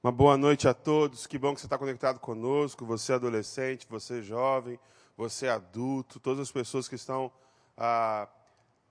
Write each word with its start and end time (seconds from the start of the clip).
Uma 0.00 0.12
boa 0.12 0.36
noite 0.36 0.68
a 0.68 0.72
todos. 0.72 1.26
Que 1.26 1.36
bom 1.36 1.52
que 1.52 1.60
você 1.60 1.66
está 1.66 1.76
conectado 1.76 2.20
conosco. 2.20 2.86
Você 2.86 3.10
é 3.10 3.14
adolescente, 3.16 3.84
você 3.90 4.20
é 4.20 4.22
jovem, 4.22 4.78
você 5.16 5.46
é 5.46 5.50
adulto, 5.50 6.20
todas 6.20 6.38
as 6.38 6.52
pessoas 6.52 6.86
que 6.86 6.94
estão 6.94 7.32
ah, 7.76 8.28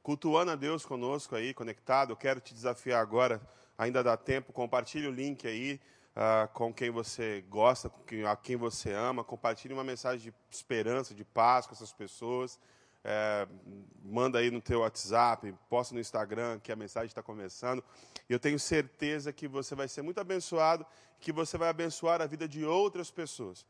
cultuando 0.04 0.52
a 0.52 0.56
Deus 0.56 0.86
conosco 0.86 1.34
aí, 1.34 1.54
conectado. 1.54 2.12
Eu 2.12 2.18
quero 2.18 2.42
te 2.42 2.54
desafiar 2.54 3.02
agora, 3.02 3.42
ainda 3.78 4.04
dá 4.04 4.18
tempo, 4.18 4.52
compartilhe 4.52 5.08
o 5.08 5.12
link 5.12 5.48
aí 5.48 5.80
ah, 6.14 6.50
com 6.54 6.74
quem 6.74 6.90
você 6.90 7.42
gosta, 7.48 7.88
com 7.88 8.04
quem, 8.04 8.26
a 8.26 8.36
quem 8.36 8.58
você 8.58 8.92
ama. 8.92 9.24
Compartilhe 9.24 9.74
uma 9.74 9.86
mensagem 9.86 10.30
de 10.30 10.34
esperança, 10.52 11.16
de 11.16 11.24
paz 11.24 11.66
com 11.66 11.74
essas 11.74 11.94
pessoas. 11.94 12.60
É, 13.02 13.48
manda 14.04 14.40
aí 14.40 14.52
no 14.52 14.60
teu 14.60 14.82
WhatsApp, 14.82 15.56
posta 15.70 15.96
no 15.96 16.02
Instagram 16.02 16.60
que 16.60 16.70
a 16.70 16.76
mensagem 16.76 17.08
está 17.08 17.24
começando. 17.24 17.82
Eu 18.30 18.40
tenho 18.40 18.60
certeza 18.60 19.32
que 19.32 19.48
você 19.48 19.74
vai 19.76 19.88
ser 19.88 20.02
muito 20.02 20.20
abençoado, 20.20 20.86
que 21.20 21.32
você 21.32 21.58
vai 21.58 21.70
abençoar 21.70 22.22
a 22.22 22.28
vida 22.28 22.48
de 22.48 22.66
outras 22.66 23.10
pessoas. 23.10 23.66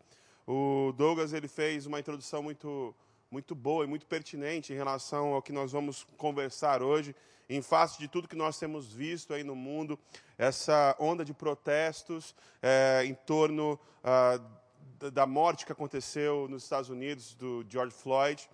O 0.45 0.93
Douglas 0.95 1.33
ele 1.33 1.47
fez 1.47 1.85
uma 1.85 1.99
introdução 1.99 2.41
muito 2.41 2.95
muito 3.29 3.53
boa 3.53 3.83
e 3.83 3.87
muito 3.87 4.05
pertinente 4.05 4.71
em 4.71 4.75
relação 4.75 5.33
ao 5.33 5.41
que 5.41 5.51
nós 5.51 5.73
vamos 5.73 6.05
conversar 6.15 6.81
hoje, 6.81 7.13
em 7.49 7.61
face 7.61 7.99
de 7.99 8.07
tudo 8.07 8.27
que 8.27 8.35
nós 8.35 8.57
temos 8.57 8.87
visto 8.93 9.33
aí 9.33 9.43
no 9.43 9.55
mundo, 9.55 9.99
essa 10.37 10.95
onda 10.99 11.23
de 11.23 11.33
protestos 11.33 12.35
é, 12.61 13.03
em 13.05 13.13
torno 13.13 13.79
ah, 14.03 14.39
da 15.13 15.25
morte 15.25 15.65
que 15.65 15.71
aconteceu 15.71 16.47
nos 16.49 16.63
Estados 16.63 16.89
Unidos 16.89 17.33
do 17.35 17.65
George 17.69 17.93
Floyd. 17.93 18.49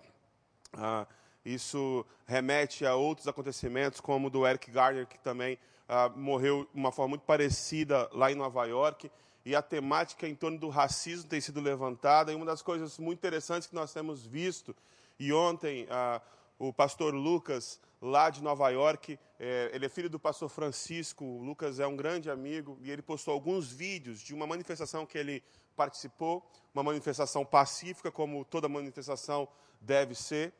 Ah, 0.72 1.06
isso 1.44 2.04
remete 2.26 2.86
a 2.86 2.94
outros 2.94 3.28
acontecimentos, 3.28 4.00
como 4.00 4.28
o 4.28 4.30
do 4.30 4.46
Eric 4.46 4.70
Garner, 4.70 5.06
que 5.06 5.18
também 5.18 5.58
ah, 5.88 6.08
morreu 6.08 6.64
de 6.72 6.78
uma 6.78 6.92
forma 6.92 7.10
muito 7.10 7.22
parecida 7.22 8.08
lá 8.12 8.30
em 8.30 8.34
Nova 8.34 8.64
York. 8.64 9.10
E 9.44 9.54
a 9.54 9.60
temática 9.60 10.26
em 10.26 10.34
torno 10.34 10.58
do 10.58 10.68
racismo 10.68 11.28
tem 11.28 11.40
sido 11.40 11.60
levantada. 11.60 12.32
E 12.32 12.34
uma 12.34 12.46
das 12.46 12.62
coisas 12.62 12.98
muito 12.98 13.18
interessantes 13.18 13.68
que 13.68 13.74
nós 13.74 13.92
temos 13.92 14.24
visto, 14.24 14.74
e 15.18 15.32
ontem 15.32 15.86
ah, 15.90 16.20
o 16.58 16.72
pastor 16.72 17.14
Lucas, 17.14 17.80
lá 18.00 18.30
de 18.30 18.42
Nova 18.42 18.68
York, 18.70 19.18
eh, 19.38 19.70
ele 19.72 19.86
é 19.86 19.88
filho 19.88 20.08
do 20.08 20.18
pastor 20.18 20.48
Francisco. 20.48 21.24
O 21.24 21.42
Lucas 21.42 21.80
é 21.80 21.86
um 21.86 21.96
grande 21.96 22.30
amigo 22.30 22.78
e 22.82 22.90
ele 22.90 23.02
postou 23.02 23.32
alguns 23.32 23.70
vídeos 23.70 24.20
de 24.20 24.34
uma 24.34 24.46
manifestação 24.46 25.06
que 25.06 25.18
ele 25.18 25.42
participou, 25.76 26.46
uma 26.72 26.82
manifestação 26.82 27.44
pacífica, 27.44 28.10
como 28.10 28.44
toda 28.44 28.68
manifestação 28.68 29.48
deve 29.80 30.14
ser. 30.14 30.52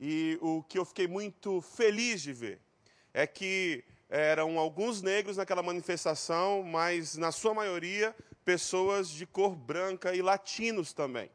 E 0.00 0.38
o 0.40 0.62
que 0.62 0.78
eu 0.78 0.84
fiquei 0.84 1.08
muito 1.08 1.60
feliz 1.60 2.22
de 2.22 2.32
ver 2.32 2.60
é 3.12 3.26
que 3.26 3.84
eram 4.08 4.58
alguns 4.58 5.02
negros 5.02 5.36
naquela 5.36 5.62
manifestação, 5.62 6.62
mas 6.62 7.16
na 7.16 7.30
sua 7.30 7.52
maioria 7.52 8.14
pessoas 8.44 9.10
de 9.10 9.26
cor 9.26 9.54
branca 9.54 10.14
e 10.14 10.22
latinos 10.22 10.92
também. 10.92 11.30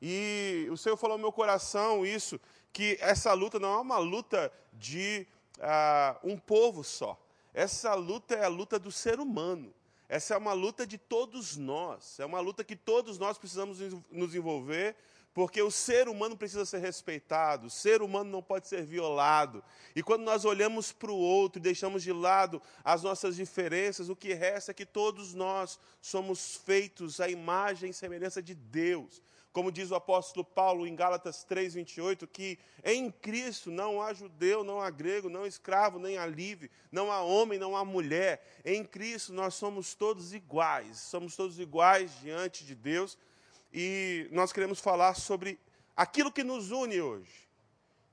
E 0.00 0.68
o 0.70 0.76
Senhor 0.76 0.96
falou 0.96 1.16
no 1.16 1.22
meu 1.22 1.32
coração 1.32 2.04
isso, 2.06 2.40
que 2.72 2.96
essa 3.00 3.32
luta 3.32 3.58
não 3.58 3.74
é 3.74 3.80
uma 3.80 3.98
luta 3.98 4.52
de 4.72 5.26
uh, 5.58 6.28
um 6.28 6.38
povo 6.38 6.84
só. 6.84 7.18
Essa 7.52 7.94
luta 7.94 8.34
é 8.34 8.44
a 8.44 8.48
luta 8.48 8.78
do 8.78 8.92
ser 8.92 9.18
humano. 9.18 9.72
Essa 10.08 10.34
é 10.34 10.36
uma 10.36 10.52
luta 10.52 10.86
de 10.86 10.98
todos 10.98 11.56
nós. 11.56 12.20
É 12.20 12.26
uma 12.26 12.40
luta 12.40 12.62
que 12.62 12.76
todos 12.76 13.18
nós 13.18 13.38
precisamos 13.38 13.78
nos 14.10 14.34
envolver 14.34 14.94
porque 15.34 15.60
o 15.60 15.70
ser 15.70 16.08
humano 16.08 16.36
precisa 16.36 16.64
ser 16.64 16.78
respeitado, 16.78 17.66
o 17.66 17.70
ser 17.70 18.00
humano 18.02 18.30
não 18.30 18.40
pode 18.40 18.68
ser 18.68 18.84
violado. 18.84 19.64
E 19.94 20.00
quando 20.00 20.22
nós 20.22 20.44
olhamos 20.44 20.92
para 20.92 21.10
o 21.10 21.18
outro 21.18 21.58
e 21.58 21.62
deixamos 21.62 22.04
de 22.04 22.12
lado 22.12 22.62
as 22.84 23.02
nossas 23.02 23.34
diferenças, 23.34 24.08
o 24.08 24.14
que 24.14 24.32
resta 24.32 24.70
é 24.70 24.74
que 24.74 24.86
todos 24.86 25.34
nós 25.34 25.78
somos 26.00 26.56
feitos 26.64 27.20
à 27.20 27.28
imagem 27.28 27.90
e 27.90 27.94
semelhança 27.94 28.40
de 28.40 28.54
Deus. 28.54 29.20
Como 29.52 29.72
diz 29.72 29.90
o 29.90 29.94
apóstolo 29.96 30.44
Paulo 30.44 30.86
em 30.86 30.94
Gálatas 30.94 31.44
3:28, 31.44 32.26
que 32.28 32.58
em 32.84 33.10
Cristo 33.10 33.72
não 33.72 34.00
há 34.00 34.12
judeu, 34.12 34.62
não 34.62 34.80
há 34.80 34.90
grego, 34.90 35.28
não 35.28 35.42
há 35.42 35.48
escravo, 35.48 35.98
nem 35.98 36.16
há 36.16 36.26
livre, 36.26 36.70
não 36.90 37.10
há 37.10 37.22
homem, 37.22 37.58
não 37.58 37.76
há 37.76 37.84
mulher. 37.84 38.44
Em 38.64 38.84
Cristo 38.84 39.32
nós 39.32 39.54
somos 39.54 39.94
todos 39.94 40.32
iguais, 40.32 40.98
somos 40.98 41.34
todos 41.34 41.58
iguais 41.58 42.12
diante 42.20 42.64
de 42.64 42.74
Deus 42.74 43.16
e 43.74 44.28
nós 44.30 44.52
queremos 44.52 44.78
falar 44.78 45.14
sobre 45.14 45.58
aquilo 45.96 46.30
que 46.30 46.44
nos 46.44 46.70
une 46.70 47.00
hoje. 47.00 47.48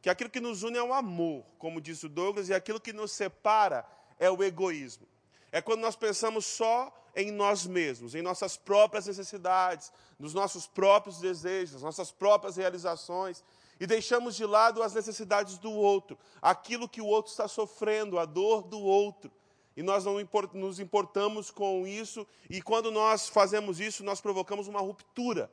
Que 0.02 0.10
aquilo 0.10 0.32
que 0.32 0.42
nos 0.42 0.64
une 0.64 0.80
é 0.80 0.84
o 0.84 0.92
amor, 0.92 1.46
como 1.60 1.80
disse 1.80 2.08
o 2.08 2.10
Douglas, 2.10 2.50
e 2.50 2.54
aquilo 2.54 2.82
que 2.82 2.92
nos 2.92 3.12
separa 3.12 3.86
é 4.18 4.32
o 4.32 4.44
egoísmo. 4.44 5.08
É 5.52 5.62
quando 5.62 5.82
nós 5.82 5.96
pensamos 5.96 6.48
só 6.48 6.92
em 7.16 7.30
nós 7.30 7.68
mesmos, 7.68 8.16
em 8.16 8.24
nossas 8.24 8.58
próprias 8.58 9.06
necessidades, 9.06 9.94
nos 10.18 10.34
nossos 10.34 10.66
próprios 10.66 11.20
desejos, 11.20 11.84
nossas 11.84 12.12
próprias 12.12 12.56
realizações, 12.56 13.44
e 13.80 13.86
deixamos 13.86 14.36
de 14.36 14.46
lado 14.46 14.82
as 14.82 14.96
necessidades 14.96 15.60
do 15.60 15.72
outro, 15.72 16.18
aquilo 16.42 16.90
que 16.90 17.02
o 17.02 17.06
outro 17.06 17.32
está 17.32 17.48
sofrendo, 17.48 18.18
a 18.18 18.26
dor 18.26 18.64
do 18.64 18.80
outro 18.80 19.32
e 19.76 19.82
nós 19.82 20.04
não 20.04 20.18
nos 20.54 20.80
importamos 20.80 21.50
com 21.50 21.88
isso, 21.88 22.28
e 22.50 22.62
quando 22.62 22.92
nós 22.92 23.30
fazemos 23.30 23.80
isso, 23.80 24.04
nós 24.04 24.20
provocamos 24.20 24.68
uma 24.68 24.82
ruptura. 24.82 25.52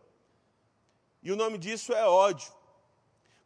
E 1.22 1.30
o 1.30 1.36
nome 1.36 1.58
disso 1.58 1.92
é 1.92 2.06
ódio. 2.06 2.52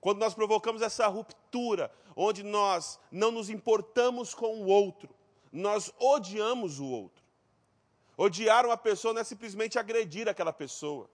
Quando 0.01 0.19
nós 0.19 0.35
provocamos 0.35 0.83
essa 0.83 1.07
ruptura, 1.07 1.93
onde 2.17 2.43
nós 2.43 2.99
não 3.11 3.31
nos 3.31 3.49
importamos 3.49 4.35
com 4.35 4.63
o 4.63 4.67
outro, 4.67 5.09
nós 5.53 5.93
odiamos 5.99 6.81
o 6.81 6.87
outro. 6.87 7.23
Odiar 8.17 8.67
uma 8.67 8.77
pessoa 8.77 9.15
não 9.15 9.21
é 9.21 9.25
simplesmente 9.25 9.79
agredir 9.79 10.29
aquela 10.29 10.53
pessoa. 10.53 11.09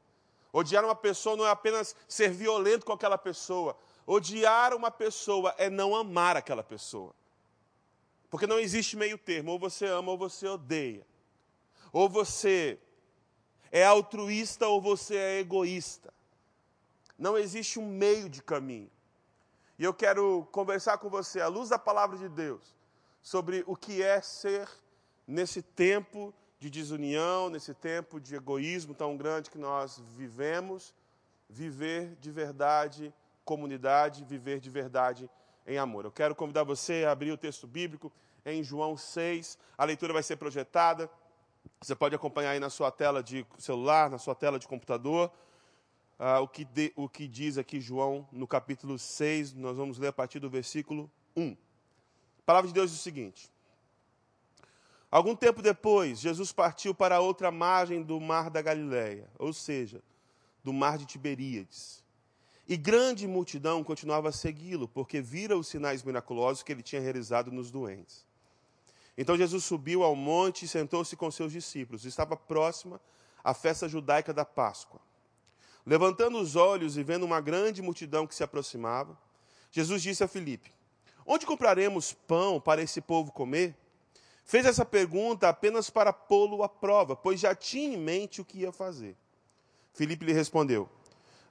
Odiar 0.53 0.85
uma 0.85 0.95
pessoa 0.95 1.37
não 1.37 1.47
é 1.47 1.51
apenas 1.51 1.95
ser 2.09 2.31
violento 2.31 2.87
com 2.87 2.93
aquela 2.93 3.19
pessoa. 3.19 3.77
Odiar 4.07 4.75
uma 4.75 4.91
pessoa 4.91 5.55
é 5.59 5.69
não 5.69 5.95
amar 5.95 6.37
aquela 6.37 6.63
pessoa. 6.63 7.15
Porque 8.31 8.47
não 8.47 8.59
existe 8.59 8.97
meio 8.97 9.17
termo, 9.17 9.53
ou 9.53 9.59
você 9.59 9.87
ama 9.87 10.13
ou 10.13 10.19
você 10.19 10.47
odeia. 10.47 11.07
Ou 11.93 12.09
você 12.09 12.79
é 13.71 13.85
altruísta 13.85 14.67
ou 14.67 14.81
você 14.81 15.17
é 15.17 15.39
egoísta. 15.41 16.13
Não 17.19 17.37
existe 17.37 17.79
um 17.79 17.87
meio 17.87 18.29
de 18.29 18.43
caminho. 18.43 18.91
E 19.79 19.85
eu 19.85 19.95
quero 19.95 20.47
conversar 20.53 20.99
com 20.99 21.09
você, 21.09 21.41
à 21.41 21.49
luz 21.49 21.69
da 21.69 21.79
palavra 21.79 22.19
de 22.19 22.29
Deus, 22.29 22.75
sobre 23.23 23.63
o 23.67 23.77
que 23.77 24.03
é 24.03 24.21
ser 24.21 24.69
nesse 25.27 25.63
tempo 25.63 26.35
de 26.59 26.69
desunião, 26.69 27.49
nesse 27.49 27.73
tempo 27.73 28.21
de 28.21 28.35
egoísmo 28.35 28.95
tão 28.95 29.17
grande 29.17 29.51
que 29.51 29.59
nós 29.59 30.03
vivemos, 30.17 30.93
viver 31.49 32.17
de 32.21 32.31
verdade 32.31 33.15
comunidade, 33.45 34.25
viver 34.25 34.61
de 34.61 34.69
verdade 34.69 35.31
em 35.69 35.77
amor. 35.77 36.07
Eu 36.07 36.11
quero 36.11 36.35
convidar 36.35 36.65
você 36.65 37.05
a 37.07 37.13
abrir 37.13 37.31
o 37.31 37.37
texto 37.37 37.67
bíblico 37.67 38.11
em 38.45 38.65
João 38.65 38.97
6. 38.97 39.59
A 39.77 39.85
leitura 39.85 40.13
vai 40.13 40.23
ser 40.23 40.37
projetada. 40.37 41.09
Você 41.81 41.95
pode 41.95 42.15
acompanhar 42.15 42.51
aí 42.53 42.59
na 42.59 42.71
sua 42.71 42.91
tela 42.91 43.23
de 43.23 43.47
celular, 43.59 44.09
na 44.09 44.19
sua 44.19 44.35
tela 44.35 44.59
de 44.59 44.67
computador. 44.67 45.31
Uh, 46.19 46.43
o, 46.43 46.49
que 46.49 46.65
de, 46.65 46.93
o 46.97 47.09
que 47.09 47.29
diz 47.29 47.59
aqui 47.59 47.81
João 47.81 48.27
no 48.33 48.49
capítulo 48.49 48.99
6, 48.99 49.53
nós 49.53 49.77
vamos 49.77 49.99
ler 49.99 50.09
a 50.09 50.13
partir 50.13 50.41
do 50.41 50.51
versículo 50.51 51.09
1. 51.37 51.53
A 51.53 52.43
palavra 52.45 52.67
de 52.67 52.75
Deus 52.75 52.91
diz 52.91 52.99
o 52.99 53.03
seguinte: 53.03 53.49
Algum 55.11 55.37
tempo 55.37 55.63
depois, 55.63 56.19
Jesus 56.19 56.51
partiu 56.51 56.95
para 56.95 57.21
outra 57.21 57.53
margem 57.53 58.03
do 58.03 58.19
mar 58.19 58.51
da 58.51 58.61
Galileia, 58.61 59.31
ou 59.39 59.53
seja, 59.53 60.03
do 60.65 60.73
mar 60.73 60.99
de 60.99 61.07
Tiberíades. 61.07 62.03
E 62.69 62.77
grande 62.77 63.27
multidão 63.27 63.83
continuava 63.83 64.29
a 64.29 64.33
segui-lo, 64.33 64.87
porque 64.87 65.23
vira 65.23 65.57
os 65.57 65.69
sinais 65.69 66.03
miraculosos 66.03 66.63
que 66.63 66.71
ele 66.71 66.83
tinha 66.83 67.01
realizado 67.01 67.51
nos 67.51 67.71
doentes. 67.71 68.27
Então 69.17 69.37
Jesus 69.39 69.65
subiu 69.65 70.03
ao 70.03 70.15
monte 70.15 70.67
e 70.67 70.69
sentou-se 70.69 71.17
com 71.17 71.31
seus 71.31 71.51
discípulos. 71.51 72.05
Estava 72.05 72.37
próxima 72.37 73.01
a 73.43 73.55
festa 73.55 73.89
judaica 73.89 74.35
da 74.35 74.45
Páscoa. 74.45 75.01
Levantando 75.87 76.39
os 76.39 76.57
olhos 76.57 76.99
e 76.99 77.03
vendo 77.03 77.25
uma 77.25 77.41
grande 77.41 77.81
multidão 77.81 78.27
que 78.27 78.35
se 78.35 78.45
aproximava, 78.45 79.19
Jesus 79.73 80.03
disse 80.03 80.23
a 80.23 80.29
Filipe: 80.29 80.71
Onde 81.25 81.47
compraremos 81.47 82.13
pão 82.13 82.61
para 82.61 82.83
esse 82.83 83.01
povo 83.01 83.33
comer? 83.33 83.75
Fez 84.45 84.67
essa 84.67 84.85
pergunta 84.85 85.49
apenas 85.49 85.89
para 85.89 86.13
pô-lo 86.13 86.63
à 86.63 86.69
prova, 86.69 87.17
pois 87.17 87.41
já 87.41 87.55
tinha 87.55 87.95
em 87.95 87.99
mente 87.99 88.43
o 88.43 88.45
que 88.45 88.59
ia 88.59 88.73
fazer. 88.73 89.17
Filipe 89.95 90.27
lhe 90.27 90.33
respondeu: 90.33 90.89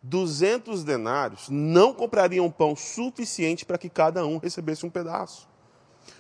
duzentos 0.02 0.84
denários 0.84 1.50
não 1.50 1.94
comprariam 1.94 2.50
pão 2.52 2.76
suficiente 2.76 3.66
para 3.66 3.78
que 3.78 3.90
cada 3.90 4.26
um 4.26 4.38
recebesse 4.38 4.86
um 4.86 4.90
pedaço. 4.90 5.48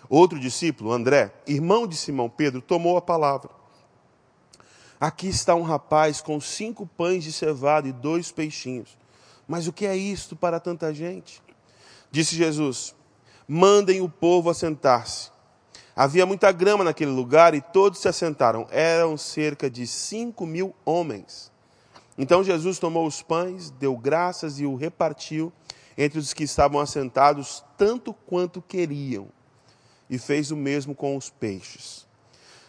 Outro 0.09 0.39
discípulo, 0.39 0.91
André, 0.91 1.33
irmão 1.45 1.87
de 1.87 1.95
Simão 1.95 2.29
Pedro, 2.29 2.61
tomou 2.61 2.97
a 2.97 3.01
palavra. 3.01 3.49
Aqui 4.99 5.27
está 5.27 5.53
um 5.53 5.61
rapaz 5.61 6.21
com 6.21 6.39
cinco 6.41 6.87
pães 6.87 7.23
de 7.23 7.31
cevada 7.31 7.87
e 7.87 7.93
dois 7.93 8.31
peixinhos. 8.31 8.97
Mas 9.47 9.67
o 9.67 9.73
que 9.73 9.85
é 9.85 9.95
isto 9.95 10.35
para 10.35 10.59
tanta 10.59 10.93
gente? 10.93 11.41
Disse 12.11 12.35
Jesus: 12.35 12.95
Mandem 13.47 14.01
o 14.01 14.09
povo 14.09 14.49
assentar-se. 14.49 15.29
Havia 15.95 16.25
muita 16.25 16.51
grama 16.51 16.83
naquele 16.83 17.11
lugar 17.11 17.53
e 17.53 17.61
todos 17.61 17.99
se 17.99 18.07
assentaram. 18.07 18.67
Eram 18.69 19.17
cerca 19.17 19.69
de 19.69 19.85
cinco 19.87 20.45
mil 20.45 20.75
homens. 20.85 21.51
Então 22.17 22.43
Jesus 22.43 22.79
tomou 22.79 23.05
os 23.05 23.21
pães, 23.21 23.69
deu 23.69 23.95
graças 23.95 24.59
e 24.59 24.65
o 24.65 24.75
repartiu 24.75 25.53
entre 25.97 26.19
os 26.19 26.33
que 26.33 26.43
estavam 26.43 26.79
assentados, 26.79 27.63
tanto 27.77 28.13
quanto 28.13 28.61
queriam, 28.61 29.27
e 30.09 30.17
fez 30.17 30.51
o 30.51 30.55
mesmo 30.55 30.95
com 30.95 31.15
os 31.15 31.29
peixes. 31.29 32.07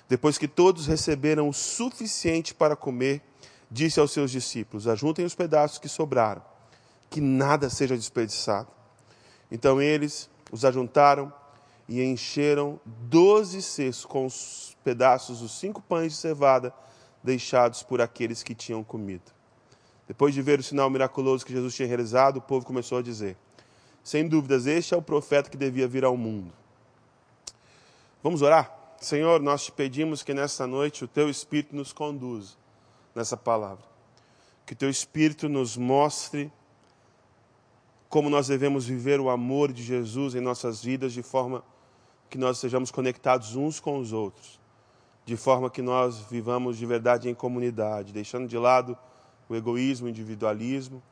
Depois 0.08 0.38
que 0.38 0.48
todos 0.48 0.86
receberam 0.86 1.48
o 1.48 1.52
suficiente 1.52 2.54
para 2.54 2.74
comer, 2.74 3.22
disse 3.70 4.00
aos 4.00 4.12
seus 4.12 4.30
discípulos: 4.30 4.88
Ajuntem 4.88 5.24
os 5.24 5.34
pedaços 5.34 5.78
que 5.78 5.88
sobraram, 5.88 6.42
que 7.10 7.20
nada 7.20 7.68
seja 7.68 7.96
desperdiçado. 7.96 8.68
Então 9.50 9.80
eles 9.80 10.28
os 10.50 10.64
ajuntaram 10.64 11.32
e 11.86 12.02
encheram 12.02 12.80
doze 12.84 13.62
cestos 13.62 14.04
com 14.04 14.26
os 14.26 14.76
pedaços 14.84 15.40
dos 15.40 15.58
cinco 15.58 15.80
pães 15.80 16.12
de 16.12 16.18
cevada 16.18 16.72
deixados 17.22 17.82
por 17.82 18.00
aqueles 18.00 18.42
que 18.42 18.54
tinham 18.54 18.82
comido. 18.84 19.37
Depois 20.08 20.32
de 20.32 20.40
ver 20.40 20.58
o 20.58 20.62
sinal 20.62 20.88
miraculoso 20.88 21.44
que 21.44 21.52
Jesus 21.52 21.74
tinha 21.74 21.86
realizado, 21.86 22.38
o 22.38 22.40
povo 22.40 22.64
começou 22.64 22.98
a 22.98 23.02
dizer: 23.02 23.36
Sem 24.02 24.26
dúvidas, 24.26 24.66
este 24.66 24.94
é 24.94 24.96
o 24.96 25.02
profeta 25.02 25.50
que 25.50 25.56
devia 25.56 25.86
vir 25.86 26.02
ao 26.02 26.16
mundo. 26.16 26.50
Vamos 28.22 28.40
orar? 28.40 28.74
Senhor, 28.98 29.40
nós 29.40 29.66
te 29.66 29.70
pedimos 29.70 30.22
que 30.22 30.32
nesta 30.32 30.66
noite 30.66 31.04
o 31.04 31.08
teu 31.08 31.28
Espírito 31.28 31.76
nos 31.76 31.92
conduza 31.92 32.56
nessa 33.14 33.36
palavra. 33.36 33.84
Que 34.66 34.72
o 34.72 34.76
teu 34.76 34.88
Espírito 34.88 35.48
nos 35.48 35.76
mostre 35.76 36.50
como 38.08 38.30
nós 38.30 38.48
devemos 38.48 38.86
viver 38.86 39.20
o 39.20 39.28
amor 39.28 39.70
de 39.70 39.82
Jesus 39.82 40.34
em 40.34 40.40
nossas 40.40 40.82
vidas, 40.82 41.12
de 41.12 41.22
forma 41.22 41.62
que 42.30 42.38
nós 42.38 42.58
sejamos 42.58 42.90
conectados 42.90 43.54
uns 43.54 43.78
com 43.78 43.98
os 43.98 44.12
outros, 44.14 44.58
de 45.26 45.36
forma 45.36 45.68
que 45.68 45.82
nós 45.82 46.20
vivamos 46.30 46.78
de 46.78 46.86
verdade 46.86 47.28
em 47.28 47.34
comunidade, 47.34 48.12
deixando 48.12 48.48
de 48.48 48.56
lado 48.56 48.96
o 49.48 49.54
egoísmo, 49.54 50.06
o 50.06 50.10
individualismo, 50.10 51.02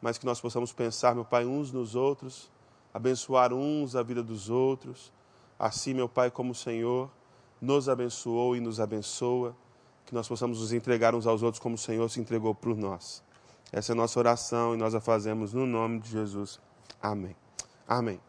mas 0.00 0.18
que 0.18 0.26
nós 0.26 0.40
possamos 0.40 0.72
pensar, 0.72 1.14
meu 1.14 1.24
Pai, 1.24 1.44
uns 1.44 1.72
nos 1.72 1.94
outros, 1.94 2.50
abençoar 2.92 3.52
uns 3.52 3.96
a 3.96 4.02
vida 4.02 4.22
dos 4.22 4.50
outros. 4.50 5.12
Assim, 5.58 5.94
meu 5.94 6.08
Pai, 6.08 6.30
como 6.30 6.52
o 6.52 6.54
Senhor 6.54 7.10
nos 7.60 7.88
abençoou 7.88 8.54
e 8.54 8.60
nos 8.60 8.78
abençoa, 8.78 9.56
que 10.04 10.14
nós 10.14 10.28
possamos 10.28 10.60
nos 10.60 10.72
entregar 10.72 11.14
uns 11.14 11.26
aos 11.26 11.42
outros 11.42 11.58
como 11.58 11.76
o 11.76 11.78
Senhor 11.78 12.08
se 12.10 12.20
entregou 12.20 12.54
por 12.54 12.76
nós. 12.76 13.22
Essa 13.72 13.92
é 13.92 13.94
a 13.94 13.96
nossa 13.96 14.18
oração 14.18 14.74
e 14.74 14.76
nós 14.76 14.94
a 14.94 15.00
fazemos 15.00 15.52
no 15.52 15.66
nome 15.66 15.98
de 16.00 16.10
Jesus. 16.10 16.60
Amém. 17.00 17.34
Amém. 17.88 18.20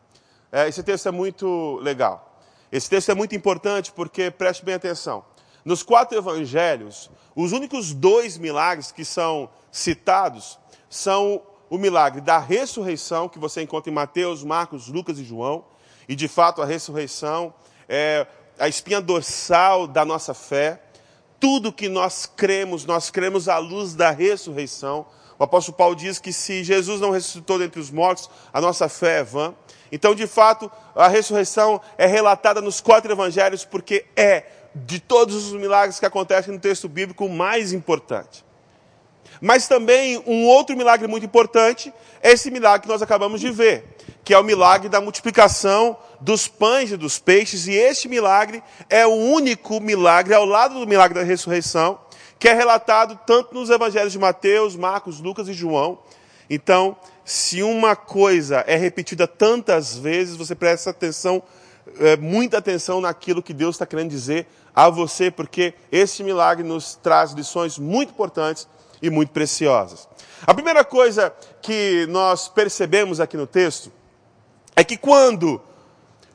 É, 0.52 0.68
esse 0.68 0.82
texto 0.82 1.08
é 1.08 1.12
muito 1.12 1.78
legal. 1.82 2.40
Esse 2.72 2.90
texto 2.90 3.10
é 3.12 3.14
muito 3.14 3.36
importante 3.36 3.92
porque, 3.92 4.32
preste 4.32 4.64
bem 4.64 4.76
atenção, 4.76 5.24
nos 5.66 5.82
quatro 5.82 6.16
evangelhos, 6.16 7.10
os 7.36 7.52
únicos 7.52 7.92
dois 7.92 8.38
milagres 8.38 8.92
que 8.92 9.04
são 9.04 9.50
citados 9.72 10.60
são 10.88 11.42
o 11.70 11.78
milagre 11.78 12.22
da 12.22 12.38
ressurreição, 12.38 13.28
que 13.28 13.40
você 13.40 13.64
encontra 13.64 13.92
em 13.92 13.94
Mateus, 13.94 14.44
Marcos, 14.44 14.88
Lucas 14.88 15.18
e 15.18 15.24
João. 15.24 15.66
E 16.08 16.16
de 16.16 16.28
fato, 16.28 16.62
a 16.62 16.66
ressurreição 16.66 17.52
é 17.90 18.28
a 18.60 18.68
espinha 18.68 19.02
dorsal 19.02 19.88
da 19.88 20.06
nossa 20.06 20.36
fé. 20.36 20.82
Tudo 21.40 21.74
que 21.74 21.90
nós 21.90 22.28
cremos, 22.28 22.86
nós 22.86 23.10
cremos 23.10 23.50
à 23.50 23.58
luz 23.58 23.96
da 23.96 24.12
ressurreição. 24.12 25.08
O 25.38 25.44
apóstolo 25.44 25.76
Paulo 25.76 25.96
diz 25.96 26.20
que 26.20 26.32
se 26.32 26.64
Jesus 26.64 27.02
não 27.02 27.10
ressuscitou 27.10 27.58
dentre 27.58 27.80
os 27.80 27.90
mortos, 27.90 28.30
a 28.54 28.62
nossa 28.62 28.88
fé 28.88 29.20
é 29.20 29.24
vã. 29.24 29.54
Então, 29.92 30.16
de 30.16 30.28
fato, 30.28 30.72
a 30.96 31.08
ressurreição 31.08 31.82
é 31.98 32.06
relatada 32.06 32.62
nos 32.62 32.80
quatro 32.80 33.12
evangelhos 33.12 33.66
porque 33.66 34.06
é 34.16 34.46
de 34.76 35.00
todos 35.00 35.48
os 35.48 35.54
milagres 35.54 36.00
que 36.00 36.06
acontecem 36.06 36.54
no 36.54 36.60
texto 36.60 36.90
bíblico, 36.90 37.26
o 37.26 37.30
mais 37.30 37.72
importante. 37.72 38.44
Mas 39.40 39.68
também 39.68 40.22
um 40.28 40.46
outro 40.46 40.76
milagre 40.76 41.08
muito 41.08 41.26
importante 41.26 41.94
é 42.22 42.32
esse 42.32 42.52
milagre 42.52 42.82
que 42.82 42.88
nós 42.88 43.02
acabamos 43.02 43.40
de 43.40 43.52
ver, 43.52 43.96
que 44.24 44.34
é 44.34 44.38
o 44.38 44.44
milagre 44.44 44.90
da 44.90 45.00
multiplicação 45.00 45.98
dos 46.20 46.48
pães 46.48 46.92
e 46.92 46.98
dos 46.98 47.20
peixes, 47.20 47.68
e 47.68 47.74
este 47.74 48.08
milagre 48.08 48.64
é 48.90 49.06
o 49.06 49.14
único 49.14 49.80
milagre, 49.80 50.34
ao 50.34 50.46
lado 50.46 50.80
do 50.80 50.88
milagre 50.88 51.20
da 51.20 51.26
ressurreição, 51.26 52.00
que 52.40 52.48
é 52.50 52.54
relatado 52.54 53.20
tanto 53.26 53.54
nos 53.54 53.70
evangelhos 53.70 54.12
de 54.12 54.20
Mateus, 54.20 54.76
Marcos, 54.76 55.20
Lucas 55.20 55.48
e 55.48 55.54
João. 55.54 56.00
Então, 56.50 56.98
se 57.24 57.64
uma 57.64 57.96
coisa 57.96 58.64
é 58.68 58.76
repetida 58.76 59.28
tantas 59.28 59.98
vezes, 59.98 60.36
você 60.36 60.54
presta 60.54 60.90
atenção, 60.90 61.42
é, 62.00 62.18
muita 62.18 62.58
atenção 62.58 63.00
naquilo 63.00 63.44
que 63.44 63.54
Deus 63.54 63.76
está 63.76 63.86
querendo 63.86 64.10
dizer 64.10 64.48
a 64.74 64.90
você, 64.90 65.32
porque 65.32 65.74
esse 65.92 66.24
milagre 66.24 66.64
nos 66.64 66.96
traz 66.96 67.32
lições 67.32 67.78
muito 67.78 68.12
importantes 68.12 68.68
e 69.02 69.10
muito 69.10 69.32
preciosas. 69.32 70.08
A 70.46 70.54
primeira 70.54 70.84
coisa 70.84 71.34
que 71.62 72.06
nós 72.10 72.48
percebemos 72.48 73.20
aqui 73.20 73.38
no 73.38 73.48
texto 73.48 73.92
é 74.76 74.84
que 74.84 74.98
quando 74.98 75.62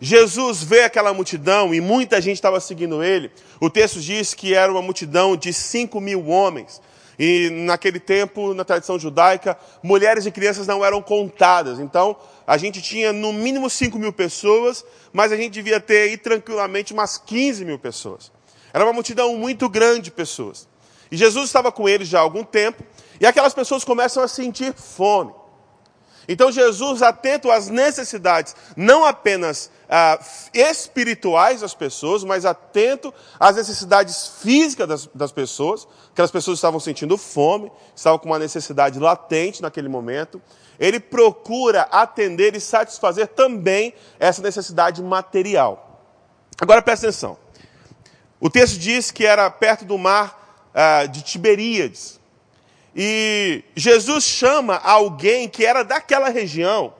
Jesus 0.00 0.62
vê 0.62 0.84
aquela 0.84 1.12
multidão 1.12 1.74
e 1.74 1.80
muita 1.80 2.20
gente 2.20 2.36
estava 2.36 2.58
seguindo 2.58 3.04
ele, 3.04 3.30
o 3.60 3.68
texto 3.68 4.00
diz 4.00 4.32
que 4.32 4.54
era 4.54 4.72
uma 4.72 4.80
multidão 4.80 5.36
de 5.36 5.52
cinco 5.52 6.00
mil 6.00 6.26
homens. 6.26 6.80
E 7.18 7.50
naquele 7.50 8.00
tempo, 8.00 8.54
na 8.54 8.64
tradição 8.64 8.98
judaica, 8.98 9.58
mulheres 9.82 10.24
e 10.24 10.30
crianças 10.30 10.66
não 10.66 10.82
eram 10.82 11.02
contadas. 11.02 11.78
Então, 11.78 12.16
a 12.50 12.56
gente 12.56 12.82
tinha 12.82 13.12
no 13.12 13.32
mínimo 13.32 13.70
5 13.70 13.96
mil 13.96 14.12
pessoas, 14.12 14.84
mas 15.12 15.30
a 15.30 15.36
gente 15.36 15.52
devia 15.52 15.78
ter 15.78 15.98
aí 15.98 16.16
tranquilamente 16.16 16.92
umas 16.92 17.16
15 17.16 17.64
mil 17.64 17.78
pessoas. 17.78 18.32
Era 18.72 18.84
uma 18.84 18.92
multidão 18.92 19.36
muito 19.36 19.68
grande 19.68 20.00
de 20.06 20.10
pessoas. 20.10 20.68
E 21.12 21.16
Jesus 21.16 21.46
estava 21.46 21.70
com 21.70 21.88
eles 21.88 22.08
já 22.08 22.18
há 22.18 22.22
algum 22.22 22.42
tempo, 22.42 22.82
e 23.20 23.24
aquelas 23.24 23.54
pessoas 23.54 23.84
começam 23.84 24.20
a 24.20 24.26
sentir 24.26 24.74
fome. 24.74 25.32
Então 26.28 26.50
Jesus, 26.50 27.02
atento 27.02 27.52
às 27.52 27.68
necessidades, 27.68 28.56
não 28.76 29.04
apenas 29.04 29.70
ah, 29.88 30.18
espirituais 30.52 31.60
das 31.60 31.72
pessoas, 31.72 32.24
mas 32.24 32.44
atento 32.44 33.14
às 33.38 33.54
necessidades 33.54 34.26
físicas 34.42 34.88
das, 34.88 35.08
das 35.14 35.30
pessoas, 35.30 35.86
aquelas 36.10 36.32
pessoas 36.32 36.58
estavam 36.58 36.80
sentindo 36.80 37.16
fome, 37.16 37.70
estavam 37.94 38.18
com 38.18 38.26
uma 38.26 38.40
necessidade 38.40 38.98
latente 38.98 39.62
naquele 39.62 39.88
momento. 39.88 40.42
Ele 40.80 40.98
procura 40.98 41.82
atender 41.82 42.56
e 42.56 42.60
satisfazer 42.60 43.28
também 43.28 43.94
essa 44.18 44.40
necessidade 44.40 45.02
material. 45.02 46.02
Agora 46.58 46.80
presta 46.80 47.06
atenção. 47.06 47.36
O 48.40 48.48
texto 48.48 48.78
diz 48.78 49.10
que 49.10 49.26
era 49.26 49.50
perto 49.50 49.84
do 49.84 49.98
mar 49.98 50.70
ah, 50.74 51.04
de 51.04 51.20
Tiberíades. 51.20 52.18
E 52.96 53.62
Jesus 53.76 54.24
chama 54.24 54.76
alguém 54.76 55.48
que 55.48 55.64
era 55.66 55.84
daquela 55.84 56.30
região 56.30 56.94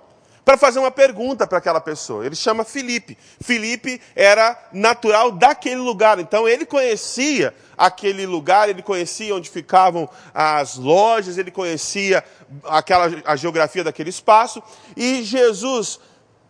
para 0.51 0.59
fazer 0.59 0.81
uma 0.81 0.91
pergunta 0.91 1.47
para 1.47 1.59
aquela 1.59 1.81
pessoa. 1.81 2.27
Ele 2.27 2.35
chama 2.35 2.65
Felipe. 2.65 3.17
Felipe 3.41 4.01
era 4.17 4.61
natural 4.73 5.31
daquele 5.31 5.77
lugar, 5.77 6.19
então 6.19 6.49
ele 6.49 6.67
conhecia 6.67 7.55
aquele 7.79 8.27
lugar, 8.27 8.69
ele 8.69 8.83
conhecia 8.83 9.33
onde 9.33 9.49
ficavam 9.49 10.09
as 10.35 10.75
lojas, 10.75 11.39
ele 11.39 11.53
conhecia 11.53 12.25
aquela 12.65 13.09
a 13.25 13.37
geografia 13.37 13.85
daquele 13.85 14.11
espaço. 14.11 14.61
E 14.97 15.23
Jesus 15.23 16.01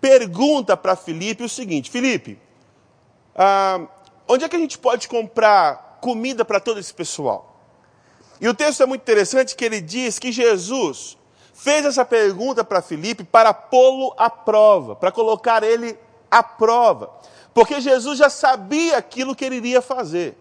pergunta 0.01 0.79
para 0.79 0.97
Felipe 0.97 1.45
o 1.45 1.49
seguinte: 1.49 1.91
Felipe, 1.91 2.39
ah, 3.37 3.87
onde 4.27 4.47
é 4.47 4.49
que 4.49 4.57
a 4.57 4.61
gente 4.61 4.79
pode 4.79 5.09
comprar 5.09 5.99
comida 6.01 6.43
para 6.43 6.59
todo 6.59 6.81
esse 6.81 6.95
pessoal? 6.95 7.61
E 8.41 8.49
o 8.49 8.55
texto 8.55 8.83
é 8.83 8.87
muito 8.87 9.03
interessante 9.03 9.55
que 9.55 9.63
ele 9.63 9.83
diz 9.83 10.19
que 10.19 10.33
Jesus 10.33 11.19
fez 11.63 11.85
essa 11.85 12.07
pergunta 12.07 12.65
para 12.65 12.81
Filipe 12.81 13.23
para 13.23 13.53
pô-lo 13.53 14.15
à 14.17 14.31
prova, 14.31 14.97
para 14.97 15.13
colocar 15.13 15.63
ele 15.63 15.99
à 16.31 16.43
prova. 16.43 17.11
Porque 17.53 17.81
Jesus 17.83 18.19
já 18.19 18.31
sabia 18.31 18.97
aquilo 18.97 19.35
que 19.35 19.45
ele 19.45 19.57
iria 19.57 19.83
fazer. 19.83 20.37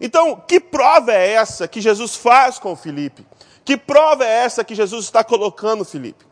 Então, 0.00 0.40
que 0.46 0.60
prova 0.60 1.12
é 1.12 1.32
essa 1.32 1.66
que 1.66 1.80
Jesus 1.80 2.14
faz 2.14 2.58
com 2.60 2.76
Filipe? 2.76 3.26
Que 3.64 3.76
prova 3.76 4.24
é 4.24 4.44
essa 4.44 4.62
que 4.62 4.74
Jesus 4.74 5.06
está 5.06 5.24
colocando 5.24 5.84
Filipe? 5.84 6.24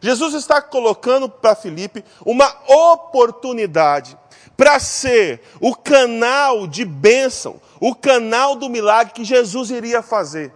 Jesus 0.00 0.34
está 0.34 0.62
colocando 0.62 1.28
para 1.28 1.56
Filipe 1.56 2.04
uma 2.24 2.54
oportunidade 2.68 4.16
para 4.56 4.78
ser 4.78 5.42
o 5.60 5.74
canal 5.74 6.68
de 6.68 6.84
bênção, 6.84 7.60
o 7.80 7.92
canal 7.92 8.54
do 8.54 8.68
milagre 8.68 9.14
que 9.14 9.24
Jesus 9.24 9.70
iria 9.70 10.00
fazer. 10.00 10.52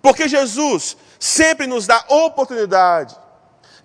Porque 0.00 0.28
Jesus 0.28 0.96
sempre 1.22 1.68
nos 1.68 1.86
dá 1.86 2.04
oportunidade 2.08 3.16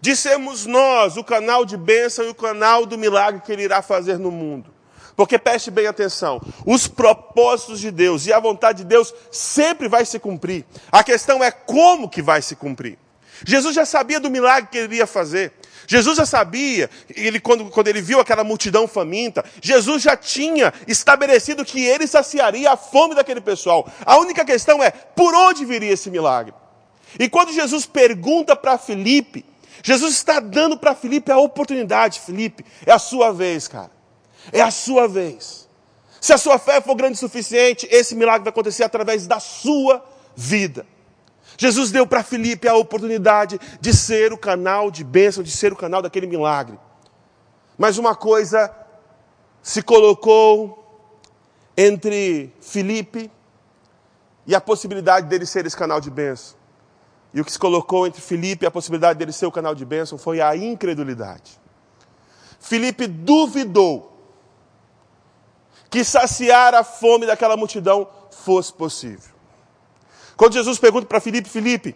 de 0.01 0.15
sermos 0.15 0.65
nós 0.65 1.17
o 1.17 1.23
canal 1.23 1.65
de 1.65 1.77
bênção 1.77 2.25
e 2.25 2.29
o 2.29 2.35
canal 2.35 2.83
do 2.83 2.97
milagre 2.97 3.41
que 3.41 3.51
Ele 3.51 3.61
irá 3.61 3.83
fazer 3.83 4.17
no 4.17 4.31
mundo. 4.31 4.73
Porque 5.15 5.37
preste 5.37 5.69
bem 5.69 5.85
atenção, 5.85 6.41
os 6.65 6.87
propósitos 6.87 7.79
de 7.79 7.91
Deus 7.91 8.25
e 8.25 8.33
a 8.33 8.39
vontade 8.39 8.79
de 8.79 8.85
Deus 8.85 9.13
sempre 9.31 9.87
vai 9.87 10.03
se 10.03 10.17
cumprir. 10.17 10.65
A 10.91 11.03
questão 11.03 11.43
é 11.43 11.51
como 11.51 12.09
que 12.09 12.23
vai 12.23 12.41
se 12.41 12.55
cumprir. 12.55 12.97
Jesus 13.45 13.75
já 13.75 13.85
sabia 13.85 14.19
do 14.19 14.31
milagre 14.31 14.69
que 14.71 14.77
ele 14.79 14.95
iria 14.95 15.05
fazer. 15.05 15.53
Jesus 15.85 16.17
já 16.17 16.25
sabia, 16.25 16.89
ele, 17.15 17.39
quando, 17.39 17.69
quando 17.69 17.87
ele 17.87 18.01
viu 18.01 18.19
aquela 18.19 18.43
multidão 18.43 18.87
faminta, 18.87 19.45
Jesus 19.61 20.01
já 20.01 20.17
tinha 20.17 20.73
estabelecido 20.87 21.63
que 21.63 21.85
ele 21.85 22.07
saciaria 22.07 22.71
a 22.71 22.77
fome 22.77 23.13
daquele 23.13 23.41
pessoal. 23.41 23.87
A 24.03 24.17
única 24.17 24.43
questão 24.43 24.81
é, 24.81 24.89
por 24.89 25.35
onde 25.35 25.65
viria 25.65 25.93
esse 25.93 26.09
milagre? 26.09 26.53
E 27.19 27.29
quando 27.29 27.53
Jesus 27.53 27.85
pergunta 27.85 28.55
para 28.55 28.77
Filipe, 28.77 29.45
Jesus 29.83 30.13
está 30.13 30.39
dando 30.39 30.77
para 30.77 30.95
Filipe 30.95 31.31
a 31.31 31.37
oportunidade, 31.37 32.19
Filipe, 32.19 32.65
é 32.85 32.91
a 32.91 32.99
sua 32.99 33.31
vez, 33.31 33.67
cara. 33.67 33.91
É 34.51 34.61
a 34.61 34.71
sua 34.71 35.07
vez. 35.07 35.67
Se 36.19 36.33
a 36.33 36.37
sua 36.37 36.57
fé 36.57 36.81
for 36.81 36.95
grande 36.95 37.13
o 37.13 37.17
suficiente, 37.17 37.87
esse 37.89 38.15
milagre 38.15 38.43
vai 38.43 38.49
acontecer 38.49 38.83
através 38.83 39.27
da 39.27 39.39
sua 39.39 40.03
vida. 40.35 40.85
Jesus 41.57 41.91
deu 41.91 42.05
para 42.05 42.23
Filipe 42.23 42.67
a 42.67 42.75
oportunidade 42.75 43.59
de 43.79 43.93
ser 43.93 44.33
o 44.33 44.37
canal 44.37 44.91
de 44.91 45.03
bênção, 45.03 45.43
de 45.43 45.51
ser 45.51 45.71
o 45.71 45.75
canal 45.75 46.01
daquele 46.01 46.27
milagre. 46.27 46.77
Mas 47.77 47.97
uma 47.97 48.15
coisa 48.15 48.73
se 49.61 49.81
colocou 49.81 50.83
entre 51.75 52.51
Filipe 52.61 53.31
e 54.45 54.55
a 54.55 54.61
possibilidade 54.61 55.27
dele 55.27 55.45
ser 55.45 55.65
esse 55.65 55.77
canal 55.77 56.01
de 56.01 56.09
bênção. 56.09 56.56
E 57.33 57.41
o 57.41 57.45
que 57.45 57.51
se 57.51 57.59
colocou 57.59 58.07
entre 58.07 58.21
Filipe 58.21 58.65
e 58.65 58.67
a 58.67 58.71
possibilidade 58.71 59.19
dele 59.19 59.31
ser 59.31 59.45
o 59.45 59.51
canal 59.51 59.75
de 59.75 59.85
bênção 59.85 60.17
foi 60.17 60.41
a 60.41 60.55
incredulidade. 60.55 61.59
Filipe 62.59 63.07
duvidou 63.07 64.13
que 65.89 66.03
saciar 66.03 66.73
a 66.73 66.83
fome 66.83 67.25
daquela 67.25 67.55
multidão 67.55 68.07
fosse 68.31 68.73
possível. 68.73 69.35
Quando 70.35 70.53
Jesus 70.53 70.77
pergunta 70.77 71.07
para 71.07 71.19
Filipe, 71.19 71.49
Filipe, 71.49 71.95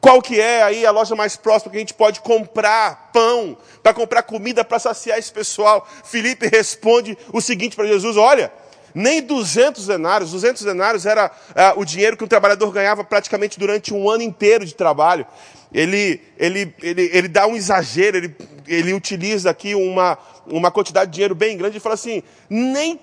qual 0.00 0.22
que 0.22 0.40
é 0.40 0.62
aí 0.62 0.86
a 0.86 0.90
loja 0.90 1.16
mais 1.16 1.36
próxima 1.36 1.72
que 1.72 1.76
a 1.76 1.80
gente 1.80 1.94
pode 1.94 2.20
comprar 2.20 3.10
pão, 3.12 3.56
para 3.82 3.92
comprar 3.92 4.22
comida 4.22 4.64
para 4.64 4.78
saciar 4.78 5.18
esse 5.18 5.32
pessoal? 5.32 5.86
Filipe 6.04 6.46
responde 6.46 7.18
o 7.32 7.40
seguinte 7.40 7.74
para 7.74 7.86
Jesus: 7.86 8.16
Olha, 8.16 8.52
nem 8.94 9.22
200 9.22 9.86
denários, 9.86 10.30
200 10.32 10.62
denários 10.62 11.06
era 11.06 11.30
é, 11.54 11.72
o 11.76 11.84
dinheiro 11.84 12.16
que 12.16 12.24
um 12.24 12.28
trabalhador 12.28 12.70
ganhava 12.72 13.04
praticamente 13.04 13.58
durante 13.58 13.92
um 13.92 14.08
ano 14.08 14.22
inteiro 14.22 14.64
de 14.64 14.74
trabalho. 14.74 15.26
Ele, 15.72 16.20
ele, 16.38 16.74
ele, 16.82 17.10
ele 17.12 17.28
dá 17.28 17.46
um 17.46 17.54
exagero, 17.54 18.16
ele, 18.16 18.36
ele 18.66 18.94
utiliza 18.94 19.50
aqui 19.50 19.74
uma, 19.74 20.16
uma 20.46 20.70
quantidade 20.70 21.10
de 21.10 21.14
dinheiro 21.14 21.34
bem 21.34 21.56
grande 21.56 21.76
e 21.76 21.80
fala 21.80 21.94
assim: 21.94 22.22
nem 22.48 22.98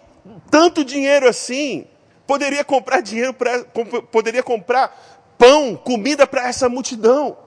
tanto 0.49 0.83
dinheiro 0.83 1.27
assim 1.27 1.85
poderia 2.25 2.63
comprar 2.63 3.01
dinheiro 3.01 3.33
para 3.33 3.63
poderia 4.11 4.41
comprar 4.41 5.35
pão, 5.37 5.75
comida 5.75 6.25
para 6.25 6.47
essa 6.47 6.67
multidão. 6.67 7.37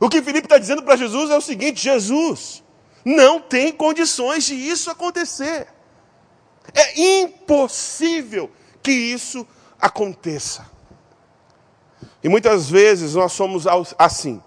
O 0.00 0.08
que 0.08 0.22
Felipe 0.22 0.46
está 0.46 0.58
dizendo 0.58 0.82
para 0.82 0.96
Jesus 0.96 1.30
é 1.30 1.36
o 1.36 1.40
seguinte: 1.40 1.82
Jesus, 1.82 2.62
não 3.04 3.40
tem 3.40 3.72
condições 3.72 4.44
de 4.44 4.54
isso 4.54 4.90
acontecer. 4.90 5.66
É 6.74 7.00
impossível 7.20 8.50
que 8.82 8.92
isso 8.92 9.46
aconteça. 9.80 10.66
E 12.22 12.28
muitas 12.28 12.68
vezes 12.68 13.14
nós 13.14 13.32
somos 13.32 13.64
assim. 13.98 14.42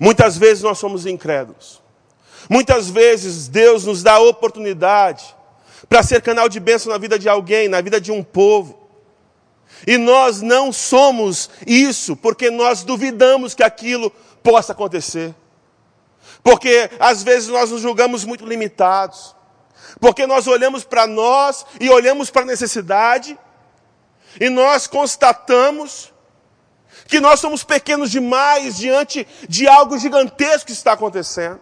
Muitas 0.00 0.36
vezes 0.36 0.62
nós 0.62 0.78
somos 0.78 1.06
incrédulos. 1.06 1.82
Muitas 2.48 2.90
vezes 2.90 3.48
Deus 3.48 3.84
nos 3.84 4.02
dá 4.02 4.18
oportunidade 4.18 5.34
para 5.88 6.02
ser 6.02 6.22
canal 6.22 6.48
de 6.48 6.60
bênção 6.60 6.92
na 6.92 6.98
vida 6.98 7.18
de 7.18 7.28
alguém, 7.28 7.68
na 7.68 7.80
vida 7.80 8.00
de 8.00 8.10
um 8.10 8.22
povo. 8.22 8.88
E 9.86 9.98
nós 9.98 10.40
não 10.40 10.72
somos 10.72 11.50
isso 11.66 12.16
porque 12.16 12.50
nós 12.50 12.82
duvidamos 12.82 13.54
que 13.54 13.62
aquilo 13.62 14.10
possa 14.42 14.72
acontecer. 14.72 15.34
Porque 16.42 16.90
às 16.98 17.22
vezes 17.22 17.48
nós 17.48 17.70
nos 17.70 17.80
julgamos 17.80 18.24
muito 18.24 18.46
limitados. 18.46 19.34
Porque 20.00 20.26
nós 20.26 20.46
olhamos 20.46 20.84
para 20.84 21.06
nós 21.06 21.64
e 21.80 21.88
olhamos 21.88 22.30
para 22.30 22.42
a 22.42 22.46
necessidade 22.46 23.38
e 24.40 24.50
nós 24.50 24.86
constatamos 24.86 26.12
que 27.06 27.20
nós 27.20 27.40
somos 27.40 27.62
pequenos 27.62 28.10
demais 28.10 28.76
diante 28.76 29.26
de 29.48 29.68
algo 29.68 29.98
gigantesco 29.98 30.66
que 30.66 30.72
está 30.72 30.92
acontecendo. 30.92 31.60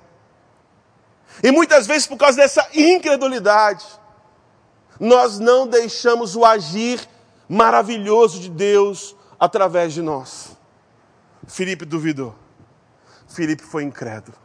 E 1.42 1.50
muitas 1.50 1.86
vezes 1.86 2.06
por 2.06 2.16
causa 2.16 2.36
dessa 2.36 2.66
incredulidade, 2.74 3.84
nós 4.98 5.38
não 5.38 5.66
deixamos 5.66 6.36
o 6.36 6.44
agir 6.44 7.00
maravilhoso 7.48 8.40
de 8.40 8.48
Deus 8.48 9.16
através 9.38 9.92
de 9.92 10.00
nós. 10.00 10.56
Filipe 11.46 11.84
duvidou. 11.84 12.34
Filipe 13.28 13.62
foi 13.62 13.82
incrédulo. 13.82 14.36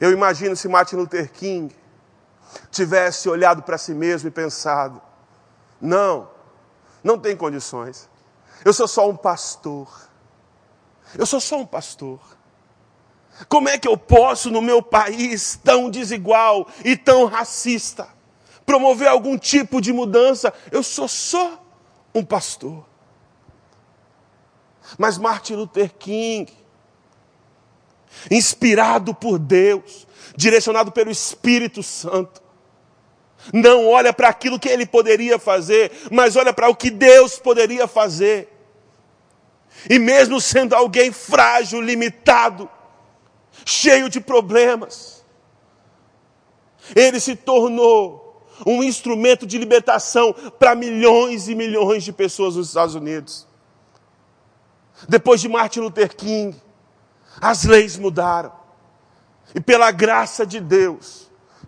Eu 0.00 0.12
imagino 0.12 0.56
se 0.56 0.68
Martin 0.68 0.96
Luther 0.96 1.30
King 1.32 1.74
tivesse 2.70 3.28
olhado 3.28 3.62
para 3.62 3.78
si 3.78 3.94
mesmo 3.94 4.28
e 4.28 4.30
pensado: 4.30 5.00
não, 5.80 6.28
não 7.02 7.18
tem 7.18 7.36
condições. 7.36 8.08
Eu 8.64 8.72
sou 8.72 8.88
só 8.88 9.08
um 9.08 9.16
pastor. 9.16 9.88
Eu 11.16 11.26
sou 11.26 11.40
só 11.40 11.58
um 11.58 11.66
pastor. 11.66 12.20
Como 13.48 13.68
é 13.68 13.78
que 13.78 13.88
eu 13.88 13.96
posso, 13.96 14.50
no 14.50 14.62
meu 14.62 14.82
país 14.82 15.58
tão 15.62 15.90
desigual 15.90 16.68
e 16.84 16.96
tão 16.96 17.26
racista, 17.26 18.08
promover 18.64 19.08
algum 19.08 19.36
tipo 19.36 19.80
de 19.80 19.92
mudança. 19.92 20.52
Eu 20.70 20.82
sou 20.82 21.08
só 21.08 21.62
um 22.14 22.24
pastor. 22.24 22.86
Mas 24.98 25.18
Martin 25.18 25.54
Luther 25.54 25.92
King, 25.94 26.52
inspirado 28.30 29.14
por 29.14 29.38
Deus, 29.38 30.06
direcionado 30.36 30.92
pelo 30.92 31.10
Espírito 31.10 31.82
Santo, 31.82 32.42
não 33.52 33.86
olha 33.86 34.12
para 34.12 34.28
aquilo 34.28 34.58
que 34.58 34.68
ele 34.68 34.86
poderia 34.86 35.38
fazer, 35.38 35.92
mas 36.10 36.36
olha 36.36 36.52
para 36.52 36.68
o 36.68 36.76
que 36.76 36.90
Deus 36.90 37.38
poderia 37.38 37.86
fazer. 37.86 38.48
E 39.88 39.98
mesmo 39.98 40.40
sendo 40.40 40.74
alguém 40.74 41.12
frágil, 41.12 41.80
limitado, 41.80 42.68
cheio 43.64 44.08
de 44.08 44.20
problemas, 44.20 45.24
ele 46.94 47.20
se 47.20 47.36
tornou 47.36 48.46
um 48.66 48.82
instrumento 48.82 49.46
de 49.46 49.58
libertação 49.58 50.32
para 50.58 50.74
milhões 50.74 51.48
e 51.48 51.54
milhões 51.54 52.04
de 52.04 52.12
pessoas 52.12 52.56
nos 52.56 52.68
Estados 52.68 52.94
Unidos. 52.94 53.46
Depois 55.08 55.40
de 55.40 55.48
Martin 55.48 55.80
Luther 55.80 56.14
King, 56.14 56.56
as 57.40 57.64
leis 57.64 57.98
mudaram. 57.98 58.52
E 59.54 59.60
pela 59.60 59.90
graça 59.90 60.46
de 60.46 60.60
Deus, 60.60 61.23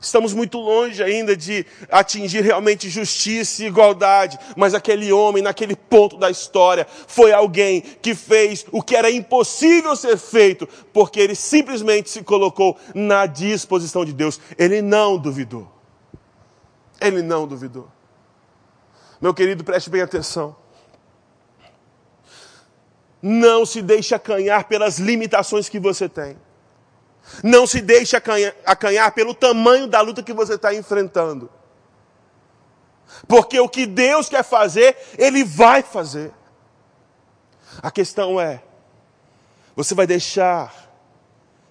estamos 0.07 0.33
muito 0.33 0.59
longe 0.59 1.03
ainda 1.03 1.37
de 1.37 1.67
atingir 1.91 2.43
realmente 2.43 2.89
justiça 2.89 3.63
e 3.63 3.67
igualdade, 3.67 4.39
mas 4.57 4.75
aquele 4.75 5.13
homem, 5.13 5.43
naquele 5.43 5.77
ponto 5.77 6.17
da 6.17 6.31
história, 6.31 6.87
foi 7.07 7.33
alguém 7.33 7.81
que 7.81 8.15
fez 8.15 8.65
o 8.73 8.83
que 8.83 8.97
era 8.97 9.11
impossível 9.11 9.95
ser 9.95 10.17
feito, 10.17 10.69
porque 10.93 11.21
ele 11.21 11.35
simplesmente 11.35 12.11
se 12.11 12.23
colocou 12.23 12.77
na 12.95 13.27
disposição 13.27 14.05
de 14.05 14.13
Deus. 14.13 14.41
Ele 14.59 14.81
não 14.81 15.19
duvidou. 15.19 15.71
Ele 17.01 17.23
não 17.23 17.47
duvidou. 17.47 17.89
Meu 19.21 19.35
querido, 19.35 19.65
preste 19.65 19.91
bem 19.91 20.03
atenção. 20.03 20.57
Não 23.21 23.67
se 23.67 23.83
deixe 23.83 24.15
acanhar 24.15 24.65
pelas 24.65 24.99
limitações 24.99 25.69
que 25.69 25.81
você 25.81 26.09
tem. 26.09 26.37
Não 27.43 27.67
se 27.67 27.81
deixe 27.81 28.17
acanhar, 28.17 28.55
acanhar 28.65 29.13
pelo 29.13 29.35
tamanho 29.35 29.87
da 29.87 30.01
luta 30.01 30.23
que 30.23 30.33
você 30.33 30.55
está 30.55 30.75
enfrentando. 30.75 31.51
Porque 33.27 33.59
o 33.59 33.69
que 33.69 33.87
Deus 33.87 34.29
quer 34.29 34.45
fazer, 34.45 34.97
Ele 35.19 35.45
vai 35.45 35.83
fazer. 35.83 36.33
A 37.83 37.91
questão 37.91 38.41
é: 38.41 38.63
você 39.75 39.95
vai 39.95 40.07
deixar 40.07 40.75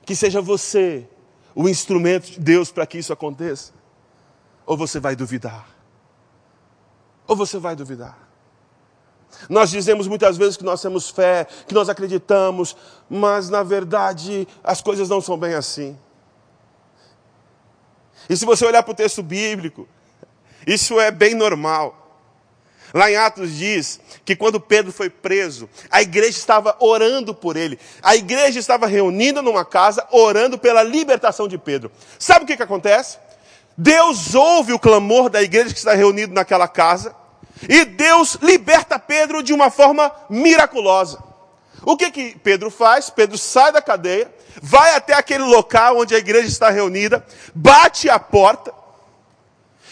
que 0.05 0.15
seja 0.15 0.41
você 0.41 1.07
o 1.53 1.67
instrumento 1.67 2.31
de 2.31 2.39
Deus 2.39 2.71
para 2.71 2.85
que 2.85 2.97
isso 2.97 3.13
aconteça? 3.13 3.73
Ou 4.65 4.77
você 4.77 4.99
vai 4.99 5.15
duvidar? 5.15 5.67
Ou 7.27 7.35
você 7.35 7.57
vai 7.57 7.75
duvidar? 7.75 8.24
Nós 9.49 9.69
dizemos 9.69 10.07
muitas 10.07 10.37
vezes 10.37 10.57
que 10.57 10.63
nós 10.63 10.81
temos 10.81 11.09
fé, 11.09 11.47
que 11.67 11.73
nós 11.73 11.89
acreditamos, 11.89 12.75
mas 13.09 13.49
na 13.49 13.63
verdade 13.63 14.47
as 14.63 14.81
coisas 14.81 15.09
não 15.09 15.21
são 15.21 15.37
bem 15.37 15.53
assim. 15.53 15.97
E 18.29 18.35
se 18.35 18.45
você 18.45 18.65
olhar 18.65 18.83
para 18.83 18.91
o 18.91 18.95
texto 18.95 19.21
bíblico, 19.21 19.87
isso 20.65 20.99
é 20.99 21.11
bem 21.11 21.35
normal. 21.35 22.01
Lá 22.93 23.11
em 23.11 23.15
Atos 23.15 23.51
diz 23.55 23.99
que 24.23 24.35
quando 24.35 24.59
Pedro 24.59 24.91
foi 24.91 25.09
preso, 25.09 25.69
a 25.91 26.01
igreja 26.01 26.37
estava 26.37 26.75
orando 26.79 27.35
por 27.35 27.57
ele. 27.57 27.77
A 28.01 28.15
igreja 28.15 28.57
estava 28.57 28.87
reunida 28.87 29.41
numa 29.41 29.65
casa, 29.65 30.07
orando 30.11 30.57
pela 30.57 30.81
libertação 30.81 31.47
de 31.47 31.57
Pedro. 31.57 31.91
Sabe 32.17 32.45
o 32.45 32.47
que, 32.47 32.55
que 32.55 32.63
acontece? 32.63 33.17
Deus 33.77 34.33
ouve 34.33 34.71
o 34.71 34.79
clamor 34.79 35.29
da 35.29 35.43
igreja 35.43 35.73
que 35.73 35.77
está 35.77 35.93
reunido 35.93 36.33
naquela 36.33 36.67
casa 36.67 37.13
e 37.67 37.85
Deus 37.85 38.35
liberta 38.41 38.99
Pedro 38.99 39.41
de 39.41 39.53
uma 39.53 39.69
forma 39.69 40.11
miraculosa. 40.29 41.23
O 41.83 41.95
que 41.95 42.11
que 42.11 42.37
Pedro 42.39 42.69
faz? 42.69 43.09
Pedro 43.09 43.37
sai 43.37 43.71
da 43.71 43.81
cadeia, 43.81 44.33
vai 44.61 44.95
até 44.95 45.13
aquele 45.13 45.43
local 45.43 45.99
onde 45.99 46.15
a 46.15 46.17
igreja 46.17 46.47
está 46.47 46.69
reunida, 46.69 47.25
bate 47.53 48.09
a 48.09 48.19
porta, 48.19 48.73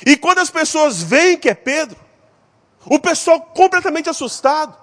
e 0.05 0.17
quando 0.17 0.39
as 0.39 0.49
pessoas 0.49 1.01
veem 1.01 1.37
que 1.37 1.49
é 1.49 1.53
Pedro, 1.53 1.97
o 2.85 2.99
pessoal 2.99 3.39
completamente 3.39 4.09
assustado. 4.09 4.77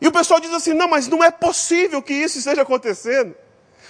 E 0.00 0.08
o 0.08 0.12
pessoal 0.12 0.40
diz 0.40 0.52
assim: 0.52 0.72
não, 0.72 0.88
mas 0.88 1.06
não 1.06 1.22
é 1.22 1.30
possível 1.30 2.02
que 2.02 2.12
isso 2.12 2.38
esteja 2.38 2.62
acontecendo. 2.62 3.34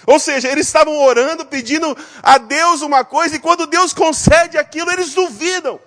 Ou 0.05 0.19
seja, 0.19 0.47
eles 0.47 0.67
estavam 0.67 0.95
orando, 1.01 1.45
pedindo 1.45 1.97
a 2.21 2.37
Deus 2.37 2.81
uma 2.81 3.03
coisa, 3.03 3.35
e 3.35 3.39
quando 3.39 3.65
Deus 3.65 3.93
concede 3.93 4.57
aquilo, 4.57 4.91
eles 4.91 5.13
duvidam. 5.13 5.79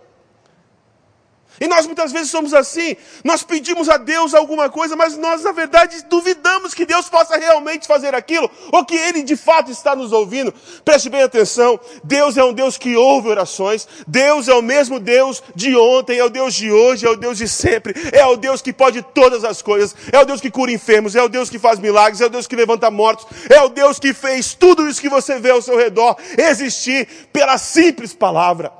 E 1.61 1.69
nós 1.69 1.85
muitas 1.85 2.11
vezes 2.11 2.31
somos 2.31 2.55
assim. 2.55 2.97
Nós 3.23 3.43
pedimos 3.43 3.90
a 3.90 3.99
Deus 3.99 4.33
alguma 4.33 4.71
coisa, 4.71 4.97
mas 4.97 5.19
nós, 5.19 5.43
na 5.43 5.52
verdade, 5.52 6.02
duvidamos 6.09 6.73
que 6.73 6.87
Deus 6.87 7.07
possa 7.11 7.37
realmente 7.37 7.87
fazer 7.87 8.14
aquilo, 8.14 8.50
ou 8.73 8.83
que 8.83 8.97
Ele 8.97 9.23
de 9.23 9.37
fato 9.37 9.71
está 9.71 9.95
nos 9.95 10.11
ouvindo. 10.11 10.55
Preste 10.83 11.11
bem 11.11 11.23
atenção: 11.23 11.79
Deus 12.02 12.38
é 12.38 12.43
um 12.43 12.55
Deus 12.55 12.79
que 12.79 12.97
ouve 12.97 13.29
orações, 13.29 13.87
Deus 14.07 14.49
é 14.49 14.55
o 14.55 14.62
mesmo 14.62 14.99
Deus 14.99 15.43
de 15.55 15.76
ontem, 15.76 16.19
é 16.19 16.25
o 16.25 16.31
Deus 16.31 16.55
de 16.55 16.73
hoje, 16.73 17.05
é 17.05 17.11
o 17.11 17.17
Deus 17.17 17.37
de 17.37 17.47
sempre, 17.47 17.95
é 18.11 18.25
o 18.25 18.37
Deus 18.37 18.62
que 18.62 18.73
pode 18.73 19.02
todas 19.02 19.45
as 19.45 19.61
coisas, 19.61 19.95
é 20.11 20.19
o 20.19 20.25
Deus 20.25 20.40
que 20.40 20.50
cura 20.50 20.73
enfermos, 20.73 21.14
é 21.14 21.23
o 21.23 21.29
Deus 21.29 21.50
que 21.50 21.59
faz 21.59 21.79
milagres, 21.79 22.23
é 22.23 22.26
o 22.26 22.31
Deus 22.31 22.47
que 22.47 22.57
levanta 22.57 22.90
mortos, 22.90 23.26
é 23.50 23.61
o 23.61 23.69
Deus 23.69 23.99
que 23.99 24.14
fez 24.14 24.55
tudo 24.55 24.88
isso 24.88 25.00
que 25.00 25.11
você 25.11 25.38
vê 25.38 25.50
ao 25.50 25.61
seu 25.61 25.76
redor 25.76 26.17
existir 26.38 27.07
pela 27.31 27.59
simples 27.59 28.14
palavra. 28.14 28.80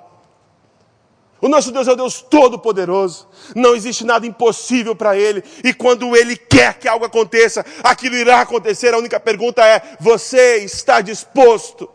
O 1.40 1.49
nosso 1.49 1.73
Deus 1.73 1.88
é 1.88 1.92
o 1.92 1.97
Deus 1.97 2.20
todo-poderoso. 2.20 3.26
Não 3.56 3.75
existe 3.75 4.04
nada 4.04 4.26
impossível 4.26 4.94
para 4.94 5.16
Ele. 5.16 5.42
E 5.64 5.73
quando 5.73 6.14
Ele 6.14 6.37
quer 6.37 6.78
que 6.78 6.87
algo 6.87 7.04
aconteça, 7.04 7.64
aquilo 7.82 8.16
irá 8.16 8.42
acontecer. 8.42 8.92
A 8.92 8.99
única 8.99 9.18
pergunta 9.18 9.64
é: 9.64 9.97
você 9.99 10.59
está 10.59 11.00
disposto 11.00 11.90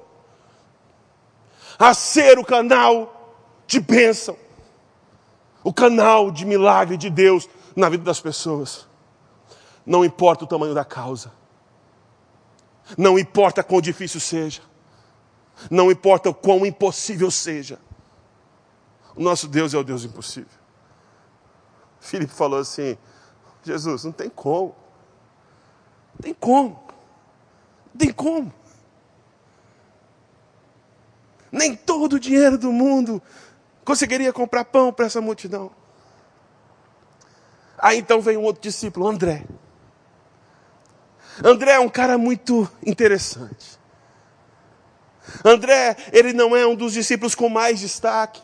a 1.78 1.94
ser 1.94 2.40
o 2.40 2.46
canal 2.46 3.36
de 3.68 3.80
bênção? 3.80 4.36
O 5.64 5.74
canal 5.74 6.32
de 6.32 6.46
milagre 6.46 6.98
de 6.98 7.10
Deus 7.10 7.48
na 7.76 7.90
vida 7.90 8.04
das 8.04 8.20
pessoas. 8.20 8.88
Não 9.86 10.04
importa 10.04 10.44
o 10.44 10.48
tamanho 10.48 10.74
da 10.74 10.86
causa. 10.86 11.32
Não 12.98 13.18
importa 13.18 13.64
quão 13.64 13.82
difícil 13.82 14.20
seja. 14.20 14.62
Não 15.70 15.92
importa 15.92 16.30
o 16.30 16.34
quão 16.34 16.66
impossível 16.66 17.30
seja. 17.30 17.80
O 19.16 19.22
nosso 19.22 19.48
Deus 19.48 19.74
é 19.74 19.78
o 19.78 19.84
Deus 19.84 20.04
impossível. 20.04 20.50
Filipe 22.00 22.34
falou 22.34 22.60
assim: 22.60 22.98
Jesus, 23.64 24.04
não 24.04 24.12
tem 24.12 24.30
como. 24.30 24.76
Não 26.14 26.22
tem 26.22 26.34
como. 26.34 26.84
Não 27.94 27.98
tem 27.98 28.14
como. 28.14 28.54
Nem 31.52 31.76
todo 31.76 32.14
o 32.14 32.20
dinheiro 32.20 32.58
do 32.58 32.72
mundo 32.72 33.22
conseguiria 33.86 34.34
comprar 34.34 34.66
pão 34.66 34.92
para 34.92 35.06
essa 35.06 35.22
multidão. 35.22 35.72
Aí 37.78 38.00
então 38.00 38.22
vem 38.22 38.38
um 38.38 38.44
outro 38.44 38.62
discípulo, 38.62 39.08
André. 39.08 39.46
André 41.44 41.72
é 41.72 41.80
um 41.80 41.90
cara 41.90 42.18
muito 42.18 42.70
interessante. 42.86 43.80
André, 45.44 45.98
ele 46.12 46.34
não 46.34 46.56
é 46.56 46.66
um 46.66 46.76
dos 46.76 46.94
discípulos 46.94 47.36
com 47.36 47.50
mais 47.50 47.80
destaque. 47.80 48.42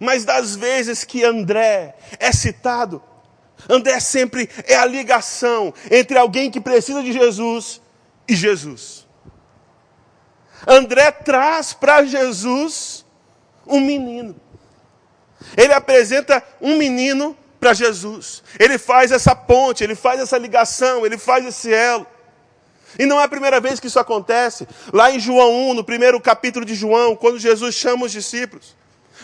Mas 0.00 0.24
das 0.24 0.56
vezes 0.56 1.04
que 1.04 1.24
André 1.24 1.94
é 2.18 2.32
citado, 2.32 3.02
André 3.68 4.00
sempre 4.00 4.48
é 4.66 4.74
a 4.74 4.84
ligação 4.84 5.72
entre 5.90 6.18
alguém 6.18 6.50
que 6.50 6.60
precisa 6.60 7.02
de 7.02 7.12
Jesus 7.12 7.80
e 8.28 8.34
Jesus. 8.34 9.06
André 10.66 11.10
traz 11.10 11.72
para 11.72 12.04
Jesus 12.04 13.04
um 13.66 13.80
menino. 13.80 14.36
Ele 15.56 15.72
apresenta 15.72 16.42
um 16.60 16.76
menino 16.76 17.36
para 17.58 17.74
Jesus. 17.74 18.42
Ele 18.58 18.78
faz 18.78 19.12
essa 19.12 19.34
ponte, 19.34 19.84
ele 19.84 19.94
faz 19.94 20.20
essa 20.20 20.38
ligação, 20.38 21.04
ele 21.04 21.18
faz 21.18 21.44
esse 21.44 21.72
elo. 21.72 22.06
E 22.98 23.06
não 23.06 23.20
é 23.20 23.24
a 23.24 23.28
primeira 23.28 23.60
vez 23.60 23.80
que 23.80 23.86
isso 23.86 23.98
acontece. 23.98 24.66
Lá 24.92 25.10
em 25.10 25.18
João 25.18 25.70
1, 25.70 25.74
no 25.74 25.84
primeiro 25.84 26.20
capítulo 26.20 26.64
de 26.64 26.74
João, 26.74 27.16
quando 27.16 27.38
Jesus 27.38 27.74
chama 27.74 28.06
os 28.06 28.12
discípulos, 28.12 28.76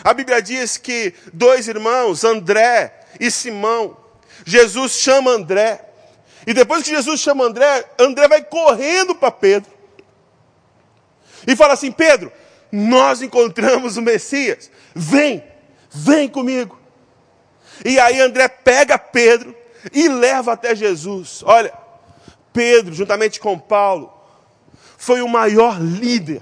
a 0.03 0.13
Bíblia 0.13 0.41
diz 0.41 0.77
que 0.77 1.13
dois 1.33 1.67
irmãos, 1.67 2.23
André 2.23 2.93
e 3.19 3.29
Simão, 3.29 3.97
Jesus 4.45 4.93
chama 4.93 5.31
André. 5.31 5.85
E 6.47 6.53
depois 6.53 6.83
que 6.83 6.89
Jesus 6.89 7.19
chama 7.19 7.45
André, 7.45 7.85
André 7.99 8.27
vai 8.27 8.43
correndo 8.43 9.15
para 9.15 9.31
Pedro. 9.31 9.71
E 11.45 11.55
fala 11.55 11.73
assim: 11.73 11.91
Pedro, 11.91 12.31
nós 12.71 13.21
encontramos 13.21 13.97
o 13.97 14.01
Messias. 14.01 14.71
Vem, 14.95 15.43
vem 15.89 16.27
comigo. 16.27 16.79
E 17.83 17.99
aí 17.99 18.19
André 18.19 18.47
pega 18.47 18.97
Pedro 18.97 19.55
e 19.93 20.07
leva 20.07 20.53
até 20.53 20.75
Jesus. 20.75 21.41
Olha, 21.45 21.73
Pedro, 22.51 22.93
juntamente 22.93 23.39
com 23.39 23.57
Paulo, 23.57 24.13
foi 24.97 25.21
o 25.21 25.27
maior 25.27 25.79
líder 25.79 26.41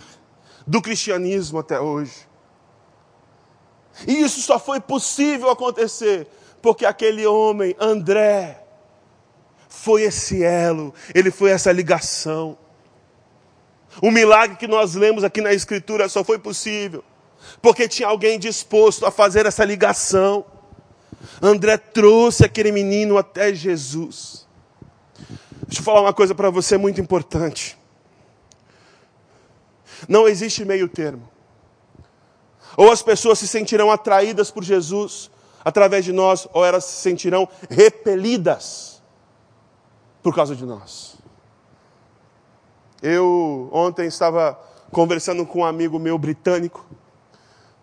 do 0.65 0.81
cristianismo 0.81 1.59
até 1.59 1.79
hoje. 1.79 2.26
E 4.05 4.21
isso 4.21 4.41
só 4.41 4.59
foi 4.59 4.79
possível 4.79 5.49
acontecer 5.49 6.27
porque 6.61 6.85
aquele 6.85 7.25
homem, 7.25 7.75
André, 7.79 8.63
foi 9.69 10.03
esse 10.03 10.43
elo, 10.43 10.93
ele 11.13 11.31
foi 11.31 11.51
essa 11.51 11.71
ligação. 11.71 12.57
O 14.01 14.11
milagre 14.11 14.57
que 14.57 14.67
nós 14.67 14.93
lemos 14.93 15.23
aqui 15.23 15.41
na 15.41 15.53
Escritura 15.53 16.09
só 16.09 16.23
foi 16.23 16.37
possível 16.37 17.03
porque 17.61 17.87
tinha 17.87 18.07
alguém 18.07 18.39
disposto 18.39 19.05
a 19.05 19.11
fazer 19.11 19.45
essa 19.45 19.63
ligação. 19.63 20.45
André 21.41 21.77
trouxe 21.77 22.45
aquele 22.45 22.71
menino 22.71 23.17
até 23.17 23.53
Jesus. 23.53 24.47
Deixa 25.67 25.81
eu 25.81 25.83
falar 25.83 26.01
uma 26.01 26.13
coisa 26.13 26.33
para 26.33 26.49
você 26.49 26.77
muito 26.77 27.01
importante. 27.01 27.77
Não 30.07 30.27
existe 30.27 30.63
meio 30.63 30.87
termo. 30.87 31.27
Ou 32.77 32.91
as 32.91 33.01
pessoas 33.01 33.39
se 33.39 33.47
sentirão 33.47 33.91
atraídas 33.91 34.51
por 34.51 34.63
Jesus 34.63 35.31
através 35.65 36.05
de 36.05 36.13
nós, 36.13 36.47
ou 36.53 36.63
elas 36.63 36.85
se 36.85 37.01
sentirão 37.01 37.49
repelidas 37.69 39.01
por 40.21 40.33
causa 40.33 40.55
de 40.55 40.63
nós. 40.63 41.17
Eu 43.01 43.67
ontem 43.73 44.07
estava 44.07 44.57
conversando 44.91 45.45
com 45.45 45.59
um 45.59 45.65
amigo 45.65 45.99
meu 45.99 46.17
britânico. 46.17 46.85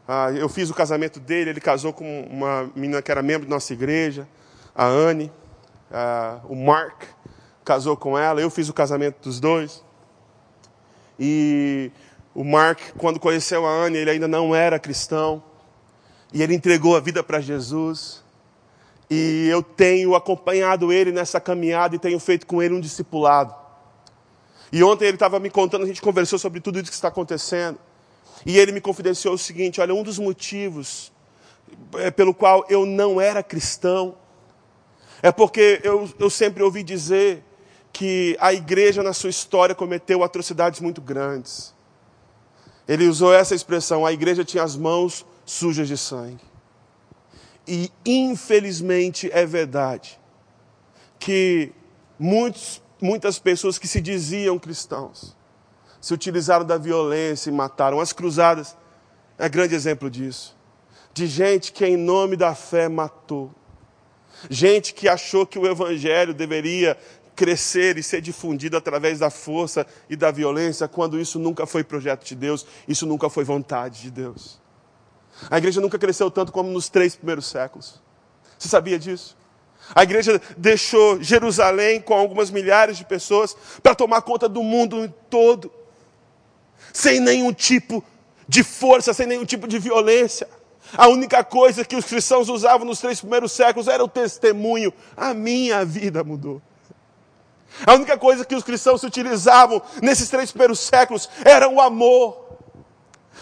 Ah, 0.06 0.30
eu 0.32 0.48
fiz 0.48 0.70
o 0.70 0.74
casamento 0.74 1.18
dele, 1.18 1.50
ele 1.50 1.60
casou 1.60 1.92
com 1.92 2.22
uma 2.30 2.70
menina 2.74 3.02
que 3.02 3.10
era 3.10 3.22
membro 3.22 3.48
da 3.48 3.56
nossa 3.56 3.72
igreja, 3.72 4.28
a 4.74 4.86
Anne. 4.86 5.32
Ah, 5.92 6.40
o 6.48 6.54
Mark 6.54 7.02
casou 7.64 7.96
com 7.96 8.16
ela, 8.16 8.40
eu 8.40 8.50
fiz 8.50 8.68
o 8.68 8.72
casamento 8.72 9.16
dos 9.22 9.40
dois. 9.40 9.84
E 11.18 11.90
o 12.34 12.42
Mark, 12.42 12.80
quando 12.98 13.20
conheceu 13.20 13.64
a 13.64 13.70
Anne, 13.70 13.98
ele 13.98 14.10
ainda 14.10 14.26
não 14.26 14.54
era 14.54 14.78
cristão. 14.78 15.42
E 16.32 16.42
ele 16.42 16.54
entregou 16.54 16.96
a 16.96 17.00
vida 17.00 17.22
para 17.22 17.40
Jesus. 17.40 18.24
E 19.08 19.46
eu 19.48 19.62
tenho 19.62 20.14
acompanhado 20.14 20.92
ele 20.92 21.12
nessa 21.12 21.40
caminhada 21.40 21.94
e 21.94 21.98
tenho 21.98 22.18
feito 22.18 22.46
com 22.46 22.62
ele 22.62 22.74
um 22.74 22.80
discipulado. 22.80 23.54
E 24.72 24.82
ontem 24.82 25.04
ele 25.04 25.14
estava 25.14 25.38
me 25.38 25.48
contando, 25.48 25.84
a 25.84 25.86
gente 25.86 26.02
conversou 26.02 26.38
sobre 26.38 26.60
tudo 26.60 26.80
isso 26.80 26.90
que 26.90 26.94
está 26.96 27.08
acontecendo. 27.08 27.78
E 28.44 28.58
ele 28.58 28.72
me 28.72 28.80
confidenciou 28.80 29.34
o 29.34 29.38
seguinte: 29.38 29.80
olha, 29.80 29.94
um 29.94 30.02
dos 30.02 30.18
motivos 30.18 31.12
é, 31.94 32.10
pelo 32.10 32.34
qual 32.34 32.64
eu 32.68 32.84
não 32.84 33.20
era 33.20 33.42
cristão 33.42 34.16
é 35.22 35.30
porque 35.32 35.80
eu, 35.82 36.10
eu 36.18 36.28
sempre 36.28 36.62
ouvi 36.62 36.82
dizer 36.82 37.42
que 37.92 38.36
a 38.40 38.52
igreja, 38.52 39.02
na 39.02 39.12
sua 39.12 39.30
história, 39.30 39.74
cometeu 39.74 40.24
atrocidades 40.24 40.80
muito 40.80 41.00
grandes. 41.00 41.73
Ele 42.86 43.08
usou 43.08 43.32
essa 43.32 43.54
expressão: 43.54 44.04
a 44.04 44.12
igreja 44.12 44.44
tinha 44.44 44.62
as 44.62 44.76
mãos 44.76 45.24
sujas 45.44 45.88
de 45.88 45.96
sangue. 45.96 46.44
E 47.66 47.90
infelizmente 48.04 49.30
é 49.32 49.46
verdade 49.46 50.20
que 51.18 51.72
muitos, 52.18 52.82
muitas 53.00 53.38
pessoas 53.38 53.78
que 53.78 53.88
se 53.88 54.00
diziam 54.00 54.58
cristãos 54.58 55.34
se 56.04 56.12
utilizaram 56.12 56.66
da 56.66 56.76
violência 56.76 57.48
e 57.48 57.52
mataram. 57.52 57.98
As 57.98 58.12
cruzadas 58.12 58.76
é 59.38 59.48
grande 59.48 59.74
exemplo 59.74 60.10
disso. 60.10 60.54
De 61.14 61.26
gente 61.26 61.72
que 61.72 61.86
em 61.86 61.96
nome 61.96 62.36
da 62.36 62.54
fé 62.54 62.90
matou. 62.90 63.50
Gente 64.50 64.92
que 64.92 65.08
achou 65.08 65.46
que 65.46 65.58
o 65.58 65.66
evangelho 65.66 66.34
deveria 66.34 66.98
crescer 67.34 67.98
e 67.98 68.02
ser 68.02 68.20
difundido 68.20 68.76
através 68.76 69.18
da 69.18 69.30
força 69.30 69.86
e 70.08 70.16
da 70.16 70.30
violência, 70.30 70.86
quando 70.88 71.20
isso 71.20 71.38
nunca 71.38 71.66
foi 71.66 71.82
projeto 71.82 72.24
de 72.24 72.34
Deus, 72.34 72.66
isso 72.86 73.06
nunca 73.06 73.28
foi 73.28 73.44
vontade 73.44 74.02
de 74.02 74.10
Deus. 74.10 74.60
A 75.50 75.58
igreja 75.58 75.80
nunca 75.80 75.98
cresceu 75.98 76.30
tanto 76.30 76.52
como 76.52 76.70
nos 76.70 76.88
três 76.88 77.16
primeiros 77.16 77.46
séculos. 77.46 78.00
Você 78.58 78.68
sabia 78.68 78.98
disso? 78.98 79.36
A 79.94 80.02
igreja 80.02 80.40
deixou 80.56 81.22
Jerusalém 81.22 82.00
com 82.00 82.14
algumas 82.14 82.50
milhares 82.50 82.96
de 82.96 83.04
pessoas 83.04 83.56
para 83.82 83.94
tomar 83.94 84.22
conta 84.22 84.48
do 84.48 84.62
mundo 84.62 85.12
todo, 85.28 85.70
sem 86.92 87.20
nenhum 87.20 87.52
tipo 87.52 88.02
de 88.48 88.62
força, 88.62 89.12
sem 89.12 89.26
nenhum 89.26 89.44
tipo 89.44 89.66
de 89.66 89.78
violência. 89.78 90.48
A 90.96 91.08
única 91.08 91.42
coisa 91.42 91.84
que 91.84 91.96
os 91.96 92.04
cristãos 92.04 92.48
usavam 92.48 92.86
nos 92.86 93.00
três 93.00 93.20
primeiros 93.20 93.52
séculos 93.52 93.88
era 93.88 94.04
o 94.04 94.08
testemunho. 94.08 94.92
A 95.16 95.34
minha 95.34 95.84
vida 95.84 96.22
mudou. 96.22 96.62
A 97.86 97.94
única 97.94 98.16
coisa 98.16 98.44
que 98.44 98.54
os 98.54 98.62
cristãos 98.62 99.00
se 99.00 99.06
utilizavam 99.06 99.82
nesses 100.00 100.28
três 100.28 100.50
primeiros 100.50 100.80
séculos 100.80 101.28
era 101.44 101.68
o 101.68 101.80
amor. 101.80 102.44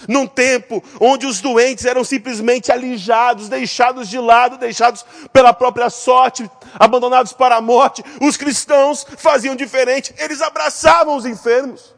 Num 0.09 0.27
tempo 0.27 0.83
onde 1.01 1.27
os 1.27 1.41
doentes 1.41 1.85
eram 1.85 2.03
simplesmente 2.03 2.73
alijados, 2.73 3.49
deixados 3.49 4.09
de 4.09 4.19
lado, 4.19 4.57
deixados 4.57 5.05
pela 5.33 5.53
própria 5.53 5.91
sorte, 5.91 6.51
abandonados 6.75 7.33
para 7.33 7.57
a 7.57 7.61
morte, 7.61 8.03
os 8.21 8.37
cristãos 8.37 9.07
faziam 9.17 9.55
diferente, 9.55 10.15
eles 10.19 10.41
abraçavam 10.41 11.15
os 11.15 11.27
enfermos, 11.27 11.95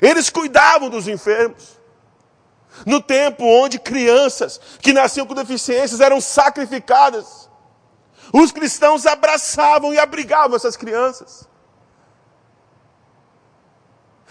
eles 0.00 0.30
cuidavam 0.30 0.88
dos 0.88 1.06
enfermos. 1.06 1.78
No 2.86 3.02
tempo 3.02 3.44
onde 3.44 3.78
crianças 3.78 4.60
que 4.80 4.92
nasciam 4.92 5.26
com 5.26 5.34
deficiências 5.34 6.00
eram 6.00 6.20
sacrificadas, 6.20 7.50
os 8.32 8.50
cristãos 8.50 9.06
abraçavam 9.06 9.92
e 9.92 9.98
abrigavam 9.98 10.56
essas 10.56 10.76
crianças. 10.76 11.49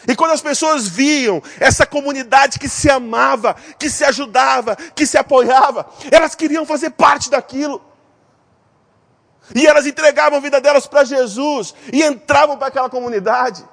E 0.08 0.16
quando 0.16 0.32
as 0.32 0.42
pessoas 0.42 0.88
viam 0.88 1.42
essa 1.60 1.86
comunidade 1.86 2.58
que 2.58 2.70
se 2.70 2.90
amava, 2.90 3.56
que 3.78 3.90
se 3.90 4.04
ajudava, 4.04 4.76
que 4.76 5.06
se 5.06 5.18
apoiava, 5.18 5.90
elas 6.12 6.36
queriam 6.36 6.66
fazer 6.66 6.92
parte 6.92 7.30
daquilo. 7.30 7.82
E 9.54 9.66
elas 9.66 9.86
entregavam 9.86 10.38
a 10.38 10.42
vida 10.42 10.62
delas 10.62 10.86
para 10.88 11.04
Jesus 11.04 11.74
e 11.92 12.04
entravam 12.04 12.58
para 12.58 12.68
aquela 12.68 12.90
comunidade. 12.90 13.66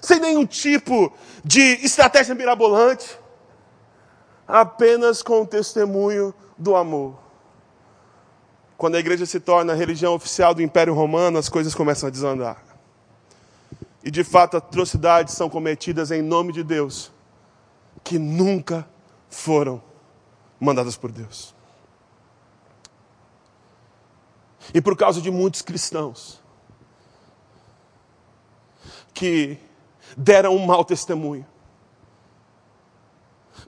Sem 0.00 0.20
nenhum 0.20 0.44
tipo 0.44 1.12
de 1.44 1.78
estratégia 1.84 2.34
mirabolante, 2.34 3.18
apenas 4.46 5.22
com 5.22 5.42
o 5.42 5.46
testemunho 5.46 6.34
do 6.58 6.76
amor. 6.76 7.18
Quando 8.76 8.96
a 8.96 8.98
igreja 8.98 9.24
se 9.24 9.38
torna 9.38 9.72
a 9.72 9.76
religião 9.76 10.12
oficial 10.14 10.52
do 10.54 10.60
Império 10.60 10.92
Romano, 10.92 11.38
as 11.38 11.48
coisas 11.48 11.74
começam 11.74 12.08
a 12.08 12.10
desandar. 12.10 12.71
E 14.04 14.10
de 14.10 14.24
fato, 14.24 14.56
atrocidades 14.56 15.34
são 15.34 15.48
cometidas 15.48 16.10
em 16.10 16.22
nome 16.22 16.52
de 16.52 16.64
Deus, 16.64 17.12
que 18.02 18.18
nunca 18.18 18.88
foram 19.28 19.82
mandadas 20.58 20.96
por 20.96 21.12
Deus. 21.12 21.54
E 24.74 24.80
por 24.80 24.96
causa 24.96 25.20
de 25.20 25.30
muitos 25.30 25.62
cristãos 25.62 26.40
que 29.14 29.58
deram 30.16 30.56
um 30.56 30.66
mau 30.66 30.84
testemunho, 30.84 31.46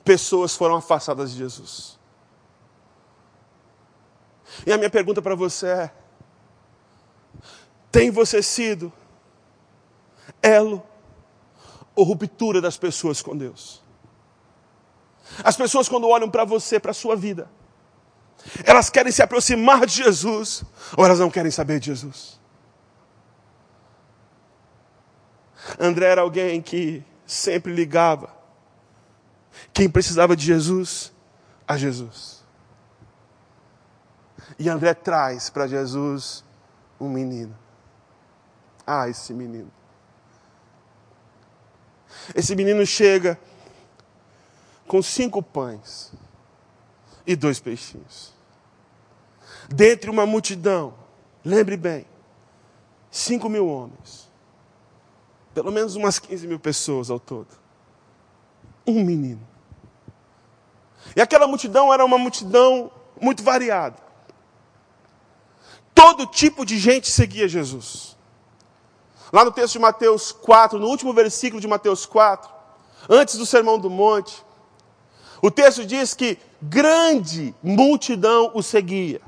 pessoas 0.04 0.54
foram 0.54 0.76
afastadas 0.76 1.32
de 1.32 1.38
Jesus. 1.38 1.98
E 4.66 4.72
a 4.72 4.76
minha 4.76 4.90
pergunta 4.90 5.22
para 5.22 5.34
você 5.34 5.66
é: 5.66 5.94
tem 7.90 8.10
você 8.10 8.42
sido 8.42 8.92
elo 10.44 10.82
ou 11.96 12.04
ruptura 12.04 12.60
das 12.60 12.76
pessoas 12.76 13.22
com 13.22 13.36
Deus. 13.36 13.82
As 15.42 15.56
pessoas, 15.56 15.88
quando 15.88 16.06
olham 16.06 16.30
para 16.30 16.44
você, 16.44 16.78
para 16.78 16.90
a 16.90 16.94
sua 16.94 17.16
vida, 17.16 17.48
elas 18.64 18.90
querem 18.90 19.10
se 19.10 19.22
aproximar 19.22 19.86
de 19.86 19.94
Jesus 19.94 20.62
ou 20.96 21.04
elas 21.04 21.18
não 21.18 21.30
querem 21.30 21.50
saber 21.50 21.80
de 21.80 21.86
Jesus. 21.86 22.38
André 25.78 26.06
era 26.06 26.20
alguém 26.20 26.60
que 26.60 27.02
sempre 27.26 27.72
ligava 27.72 28.28
quem 29.72 29.88
precisava 29.88 30.36
de 30.36 30.44
Jesus 30.44 31.10
a 31.66 31.76
Jesus. 31.78 32.44
E 34.58 34.68
André 34.68 34.92
traz 34.92 35.48
para 35.48 35.66
Jesus 35.66 36.44
um 37.00 37.08
menino. 37.08 37.56
Ah, 38.86 39.08
esse 39.08 39.32
menino. 39.32 39.72
Esse 42.34 42.54
menino 42.54 42.86
chega 42.86 43.38
com 44.86 45.02
cinco 45.02 45.42
pães 45.42 46.12
e 47.26 47.34
dois 47.34 47.58
peixinhos. 47.58 48.32
Dentre 49.68 50.10
uma 50.10 50.26
multidão, 50.26 50.94
lembre 51.44 51.76
bem, 51.76 52.06
cinco 53.10 53.48
mil 53.48 53.66
homens. 53.66 54.30
Pelo 55.54 55.70
menos 55.70 55.94
umas 55.94 56.18
15 56.18 56.48
mil 56.48 56.58
pessoas 56.58 57.10
ao 57.10 57.20
todo. 57.20 57.48
Um 58.86 59.04
menino. 59.04 59.46
E 61.14 61.20
aquela 61.20 61.46
multidão 61.46 61.92
era 61.92 62.04
uma 62.04 62.18
multidão 62.18 62.90
muito 63.20 63.42
variada. 63.42 64.02
Todo 65.94 66.26
tipo 66.26 66.66
de 66.66 66.76
gente 66.76 67.08
seguia 67.08 67.46
Jesus. 67.46 68.13
Lá 69.34 69.44
no 69.44 69.50
texto 69.50 69.72
de 69.72 69.78
Mateus 69.80 70.30
4, 70.30 70.78
no 70.78 70.86
último 70.86 71.12
versículo 71.12 71.60
de 71.60 71.66
Mateus 71.66 72.06
4, 72.06 72.48
antes 73.10 73.36
do 73.36 73.44
Sermão 73.44 73.80
do 73.80 73.90
Monte, 73.90 74.46
o 75.42 75.50
texto 75.50 75.84
diz 75.84 76.14
que 76.14 76.38
grande 76.62 77.52
multidão 77.60 78.52
o 78.54 78.62
seguia. 78.62 79.20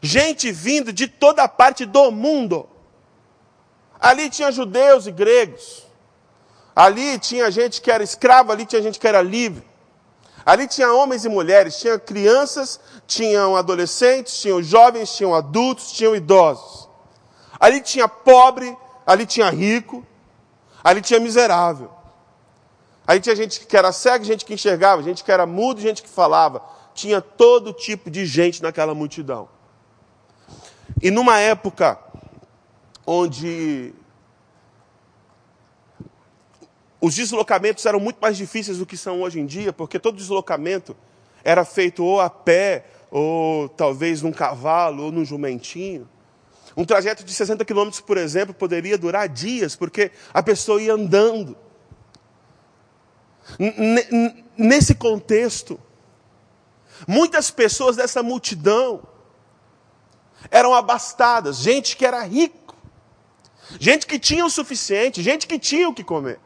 Gente 0.00 0.50
vindo 0.50 0.90
de 0.90 1.06
toda 1.06 1.46
parte 1.46 1.84
do 1.84 2.10
mundo. 2.10 2.66
Ali 4.00 4.30
tinha 4.30 4.50
judeus 4.50 5.06
e 5.06 5.12
gregos. 5.12 5.86
Ali 6.74 7.18
tinha 7.18 7.50
gente 7.50 7.82
que 7.82 7.90
era 7.90 8.02
escrava, 8.02 8.54
ali 8.54 8.64
tinha 8.64 8.80
gente 8.80 8.98
que 8.98 9.06
era 9.06 9.20
livre. 9.20 9.68
Ali 10.46 10.66
tinha 10.66 10.90
homens 10.90 11.26
e 11.26 11.28
mulheres, 11.28 11.78
tinha 11.78 11.98
crianças, 11.98 12.80
tinham 13.06 13.54
adolescentes, 13.54 14.40
tinham 14.40 14.62
jovens, 14.62 15.14
tinham 15.14 15.34
adultos, 15.34 15.92
tinham 15.92 16.16
idosos. 16.16 16.88
Ali 17.60 17.82
tinha 17.82 18.08
pobre, 18.08 18.74
Ali 19.06 19.26
tinha 19.26 19.50
rico, 19.50 20.06
ali 20.82 21.00
tinha 21.00 21.20
miserável. 21.20 21.90
Ali 23.06 23.20
tinha 23.20 23.36
gente 23.36 23.66
que 23.66 23.76
era 23.76 23.92
cega, 23.92 24.24
gente 24.24 24.44
que 24.44 24.54
enxergava, 24.54 25.02
gente 25.02 25.22
que 25.22 25.30
era 25.30 25.44
mudo, 25.44 25.80
gente 25.80 26.02
que 26.02 26.08
falava. 26.08 26.62
Tinha 26.94 27.20
todo 27.20 27.72
tipo 27.72 28.10
de 28.10 28.24
gente 28.24 28.62
naquela 28.62 28.94
multidão. 28.94 29.48
E 31.02 31.10
numa 31.10 31.38
época 31.38 31.98
onde 33.06 33.92
os 37.00 37.14
deslocamentos 37.14 37.84
eram 37.84 38.00
muito 38.00 38.16
mais 38.18 38.36
difíceis 38.36 38.78
do 38.78 38.86
que 38.86 38.96
são 38.96 39.20
hoje 39.20 39.38
em 39.38 39.44
dia, 39.44 39.72
porque 39.72 39.98
todo 39.98 40.16
deslocamento 40.16 40.96
era 41.42 41.62
feito 41.62 42.02
ou 42.02 42.20
a 42.20 42.30
pé, 42.30 42.86
ou 43.10 43.68
talvez 43.68 44.22
num 44.22 44.32
cavalo, 44.32 45.04
ou 45.04 45.12
num 45.12 45.24
jumentinho. 45.24 46.08
Um 46.76 46.84
trajeto 46.84 47.22
de 47.22 47.32
60 47.32 47.64
quilômetros, 47.64 48.00
por 48.00 48.16
exemplo, 48.16 48.52
poderia 48.52 48.98
durar 48.98 49.28
dias, 49.28 49.76
porque 49.76 50.10
a 50.32 50.42
pessoa 50.42 50.82
ia 50.82 50.94
andando. 50.94 51.56
Nesse 54.56 54.94
contexto, 54.94 55.78
muitas 57.06 57.50
pessoas 57.50 57.96
dessa 57.96 58.22
multidão 58.22 59.06
eram 60.50 60.74
abastadas, 60.74 61.58
gente 61.58 61.96
que 61.96 62.04
era 62.04 62.22
rico, 62.22 62.76
gente 63.78 64.06
que 64.06 64.18
tinha 64.18 64.44
o 64.44 64.50
suficiente, 64.50 65.22
gente 65.22 65.46
que 65.46 65.58
tinha 65.58 65.88
o 65.88 65.94
que 65.94 66.02
comer. 66.02 66.40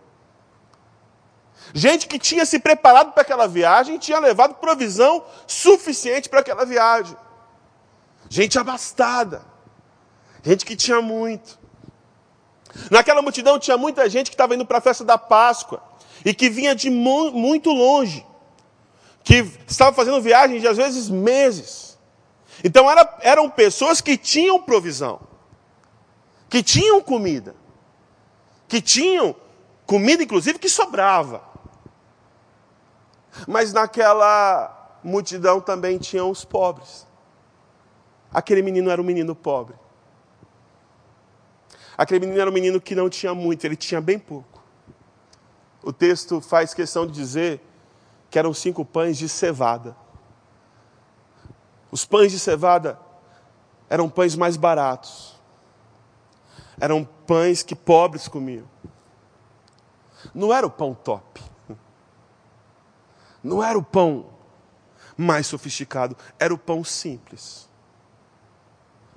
Gente 1.75 2.07
que 2.07 2.19
tinha 2.19 2.47
se 2.47 2.59
preparado 2.59 3.13
para 3.13 3.23
aquela 3.23 3.47
viagem 3.47 3.99
tinha 3.99 4.19
levado 4.19 4.55
provisão 4.55 5.25
suficiente 5.47 6.29
para 6.29 6.41
aquela 6.41 6.65
viagem. 6.65 7.17
Gente 8.29 8.59
abastada. 8.59 9.45
Gente 10.43 10.65
que 10.65 10.77
tinha 10.77 11.01
muito. 11.01 11.59
Naquela 12.91 13.23
multidão 13.23 13.59
tinha 13.59 13.77
muita 13.77 14.09
gente 14.09 14.31
que 14.31 14.35
estava 14.35 14.55
indo 14.55 14.67
para 14.67 14.79
a 14.79 14.81
festa 14.81 15.05
da 15.05 15.19
Páscoa 15.19 15.83
e 16.25 16.35
que 16.35 16.49
vinha 16.49 16.75
de 16.75 16.91
muito 16.91 17.71
longe, 17.71 18.25
que 19.25 19.51
estava 19.67 19.95
fazendo 19.95 20.21
viagens 20.21 20.61
de 20.61 20.69
às 20.69 20.77
vezes 20.77 21.09
meses. 21.09 21.99
Então 22.63 22.91
era, 22.91 23.19
eram 23.21 23.49
pessoas 23.49 24.01
que 24.01 24.17
tinham 24.17 24.61
provisão, 24.61 25.21
que 26.49 26.63
tinham 26.63 27.01
comida, 27.01 27.55
que 28.67 28.81
tinham 28.81 29.35
comida, 29.87 30.23
inclusive, 30.23 30.59
que 30.59 30.69
sobrava. 30.69 31.43
Mas 33.47 33.73
naquela 33.73 34.99
multidão 35.03 35.61
também 35.61 35.99
tinham 35.99 36.31
os 36.31 36.45
pobres. 36.45 37.07
Aquele 38.33 38.61
menino 38.61 38.91
era 38.91 39.01
um 39.01 39.05
menino 39.05 39.35
pobre. 39.35 39.77
Aquele 41.99 42.21
menino 42.21 42.41
era 42.41 42.49
um 42.49 42.55
menino 42.55 42.81
que 42.81 42.95
não 42.95 43.11
tinha 43.11 43.35
muito, 43.35 43.65
ele 43.65 43.75
tinha 43.75 44.01
bem 44.01 44.21
pouco. 44.21 44.63
O 45.83 45.93
texto 45.93 46.41
faz 46.41 46.73
questão 46.73 47.05
de 47.05 47.13
dizer 47.13 47.61
que 48.31 48.39
eram 48.39 48.55
cinco 48.55 48.85
pães 48.85 49.19
de 49.19 49.29
cevada. 49.29 49.97
Os 51.91 52.05
pães 52.05 52.31
de 52.31 52.39
cevada 52.39 52.97
eram 53.91 54.09
pães 54.09 54.37
mais 54.37 54.57
baratos. 54.57 55.37
Eram 56.81 57.05
pães 57.05 57.65
que 57.65 57.75
pobres 57.75 58.29
comiam. 58.29 58.69
Não 60.33 60.55
era 60.55 60.65
o 60.65 60.71
pão 60.71 60.95
top. 60.95 61.43
Não 63.43 63.61
era 63.61 63.77
o 63.77 63.83
pão 63.83 64.27
mais 65.17 65.49
sofisticado, 65.49 66.17
era 66.39 66.55
o 66.55 66.59
pão 66.59 66.85
simples. 66.85 67.69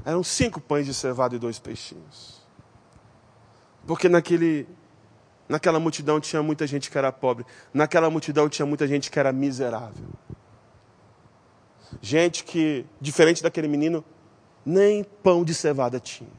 Eram 0.03 0.23
cinco 0.23 0.59
pães 0.59 0.87
de 0.87 0.95
cevada 0.95 1.35
e 1.35 1.39
dois 1.39 1.59
peixinhos. 1.59 2.40
Porque 3.85 4.07
naquele, 4.07 4.67
naquela 5.47 5.79
multidão 5.79 6.19
tinha 6.19 6.41
muita 6.41 6.65
gente 6.67 6.89
que 6.89 6.97
era 6.97 7.11
pobre. 7.11 7.45
Naquela 7.73 8.09
multidão 8.09 8.47
tinha 8.47 8.65
muita 8.65 8.87
gente 8.87 9.09
que 9.09 9.19
era 9.19 9.31
miserável. 9.31 10.05
Gente 12.01 12.43
que, 12.43 12.85
diferente 12.99 13.43
daquele 13.43 13.67
menino, 13.67 14.03
nem 14.65 15.03
pão 15.03 15.43
de 15.43 15.53
cevada 15.53 15.99
tinha. 15.99 16.29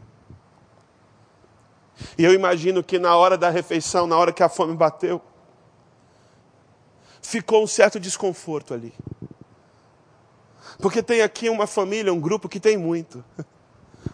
E 2.16 2.24
eu 2.24 2.33
imagino 2.33 2.83
que 2.83 2.98
na 2.98 3.16
hora 3.16 3.37
da 3.37 3.50
refeição, 3.50 4.07
na 4.07 4.16
hora 4.16 4.33
que 4.33 4.42
a 4.42 4.48
fome 4.48 4.74
bateu, 4.74 5.20
ficou 7.20 7.62
um 7.62 7.66
certo 7.66 8.00
desconforto 8.00 8.74
ali. 8.74 8.92
Porque 10.81 11.02
tem 11.02 11.22
aqui 11.22 11.48
uma 11.48 11.66
família, 11.66 12.12
um 12.12 12.20
grupo 12.20 12.48
que 12.48 12.59
tem 12.59 12.76
muito, 12.76 13.24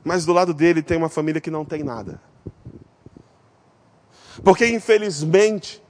mas 0.04 0.24
do 0.24 0.32
lado 0.32 0.52
dele 0.52 0.82
tem 0.82 0.96
uma 0.98 1.08
família 1.08 1.40
que 1.40 1.50
não 1.50 1.64
tem 1.64 1.82
nada. 1.82 2.20
Porque 4.42 4.66
infelizmente, 4.66 5.83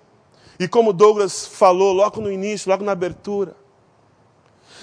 e 0.59 0.67
como 0.67 0.93
Douglas 0.93 1.47
falou 1.47 1.93
logo 1.93 2.21
no 2.21 2.31
início, 2.31 2.71
logo 2.71 2.85
na 2.85 2.93
abertura, 2.93 3.55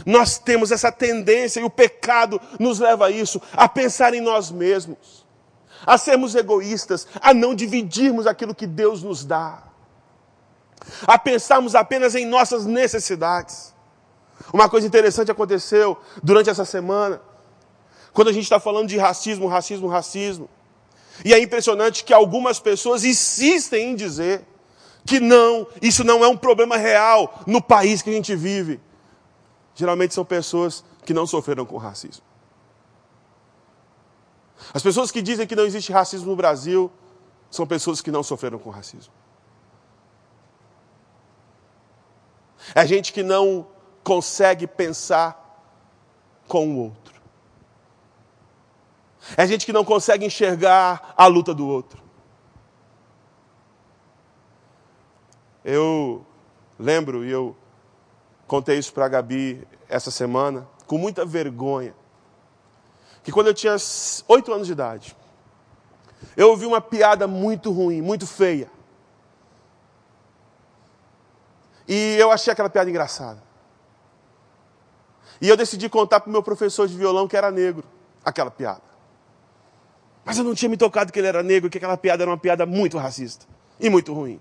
nós 0.05 0.37
temos 0.37 0.71
essa 0.71 0.91
tendência 0.91 1.59
e 1.59 1.63
o 1.63 1.69
pecado 1.69 2.41
nos 2.59 2.79
leva 2.79 3.07
a 3.07 3.11
isso, 3.11 3.41
a 3.53 3.69
pensar 3.69 4.13
em 4.13 4.21
nós 4.21 4.51
mesmos, 4.51 5.25
a 5.85 5.97
sermos 5.97 6.35
egoístas, 6.35 7.07
a 7.21 7.33
não 7.33 7.53
dividirmos 7.53 8.27
aquilo 8.27 8.55
que 8.55 8.67
Deus 8.67 9.03
nos 9.03 9.23
dá, 9.23 9.63
a 11.07 11.17
pensarmos 11.17 11.75
apenas 11.75 12.15
em 12.15 12.25
nossas 12.25 12.65
necessidades. 12.65 13.73
Uma 14.51 14.69
coisa 14.69 14.85
interessante 14.85 15.31
aconteceu 15.31 15.97
durante 16.21 16.49
essa 16.49 16.65
semana, 16.65 17.21
quando 18.13 18.29
a 18.29 18.33
gente 18.33 18.43
está 18.43 18.59
falando 18.59 18.87
de 18.87 18.97
racismo, 18.97 19.47
racismo, 19.47 19.87
racismo. 19.87 20.49
E 21.23 21.33
é 21.33 21.39
impressionante 21.39 22.03
que 22.03 22.13
algumas 22.13 22.59
pessoas 22.59 23.03
insistem 23.03 23.91
em 23.91 23.95
dizer 23.95 24.45
que 25.05 25.19
não, 25.19 25.67
isso 25.81 26.03
não 26.03 26.23
é 26.23 26.27
um 26.27 26.35
problema 26.35 26.77
real 26.77 27.41
no 27.45 27.61
país 27.61 28.01
que 28.01 28.09
a 28.09 28.13
gente 28.13 28.35
vive 28.35 28.81
geralmente 29.75 30.13
são 30.13 30.25
pessoas 30.25 30.83
que 31.05 31.13
não 31.13 31.27
sofreram 31.27 31.65
com 31.65 31.77
racismo. 31.77 32.23
As 34.73 34.81
pessoas 34.81 35.11
que 35.11 35.21
dizem 35.21 35.45
que 35.45 35.55
não 35.55 35.65
existe 35.65 35.91
racismo 35.91 36.31
no 36.31 36.35
Brasil 36.35 36.91
são 37.51 37.67
pessoas 37.67 38.01
que 38.01 38.09
não 38.09 38.23
sofreram 38.23 38.57
com 38.57 38.69
racismo. 38.69 39.13
É 42.73 42.87
gente 42.87 43.13
que 43.13 43.21
não 43.21 43.67
consegue 44.03 44.65
pensar 44.65 45.43
com 46.47 46.67
o 46.69 46.79
outro. 46.79 47.14
É 49.35 49.45
gente 49.47 49.65
que 49.65 49.73
não 49.73 49.83
consegue 49.83 50.25
enxergar 50.25 51.13
a 51.17 51.27
luta 51.27 51.53
do 51.53 51.67
outro. 51.67 52.03
Eu 55.63 56.25
lembro, 56.77 57.25
e 57.25 57.31
eu 57.31 57.55
Contei 58.47 58.77
isso 58.77 58.93
para 58.93 59.05
a 59.05 59.09
Gabi 59.09 59.67
essa 59.89 60.11
semana, 60.11 60.67
com 60.85 60.97
muita 60.97 61.25
vergonha. 61.25 61.95
Que 63.23 63.31
quando 63.31 63.47
eu 63.47 63.53
tinha 63.53 63.75
oito 64.27 64.53
anos 64.53 64.67
de 64.67 64.73
idade, 64.73 65.15
eu 66.37 66.49
ouvi 66.49 66.65
uma 66.65 66.79
piada 66.79 67.27
muito 67.27 67.71
ruim, 67.71 68.01
muito 68.01 68.27
feia. 68.27 68.69
E 71.87 72.15
eu 72.19 72.31
achei 72.31 72.53
aquela 72.53 72.69
piada 72.69 72.89
engraçada. 72.89 73.43
E 75.41 75.49
eu 75.49 75.57
decidi 75.57 75.89
contar 75.89 76.19
para 76.19 76.29
o 76.29 76.31
meu 76.31 76.43
professor 76.43 76.87
de 76.87 76.95
violão 76.95 77.27
que 77.27 77.35
era 77.35 77.49
negro, 77.49 77.83
aquela 78.23 78.51
piada. 78.51 78.94
Mas 80.25 80.39
eu 80.39 80.43
não 80.43 80.55
tinha 80.55 80.67
me 80.67 80.75
tocado 80.75 81.13
que 81.13 81.19
ele 81.19 81.27
era 81.27 81.43
negro, 81.43 81.69
que 81.69 81.77
aquela 81.77 81.95
piada 81.95 82.23
era 82.23 82.31
uma 82.31 82.37
piada 82.37 82.65
muito 82.65 82.97
racista 82.97 83.45
e 83.79 83.89
muito 83.89 84.11
ruim. 84.11 84.39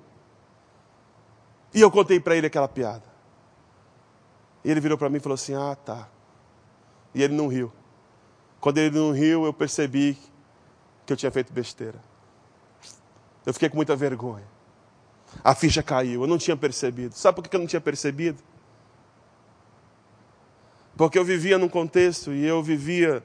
E 1.75 1.81
eu 1.81 1.91
contei 1.91 2.19
para 2.19 2.35
ele 2.35 2.47
aquela 2.47 2.67
piada. 2.67 3.05
E 4.65 4.71
ele 4.71 4.81
virou 4.81 4.97
para 4.97 5.11
mim 5.11 5.19
e 5.19 5.21
falou 5.21 5.35
assim: 5.35 5.55
Ah, 5.55 5.77
tá. 5.77 6.09
E 7.15 7.23
ele 7.23 7.35
não 7.35 7.49
riu. 7.49 7.71
Quando 8.61 8.79
ele 8.79 8.99
não 8.99 9.13
riu, 9.13 9.45
eu 9.45 9.53
percebi 9.53 10.17
que 11.05 11.13
eu 11.13 11.17
tinha 11.17 11.31
feito 11.31 11.53
besteira. 11.53 12.01
Eu 13.45 13.53
fiquei 13.53 13.69
com 13.69 13.77
muita 13.77 13.95
vergonha. 13.95 14.47
A 15.43 15.55
ficha 15.55 15.83
caiu, 15.83 16.23
eu 16.23 16.27
não 16.27 16.39
tinha 16.39 16.57
percebido. 16.57 17.15
Sabe 17.15 17.37
por 17.37 17.47
que 17.47 17.55
eu 17.55 17.61
não 17.61 17.67
tinha 17.67 17.81
percebido? 17.81 18.43
Porque 20.97 21.19
eu 21.19 21.25
vivia 21.25 21.59
num 21.59 21.69
contexto 21.69 22.33
e 22.33 22.45
eu 22.45 22.63
vivia 22.63 23.23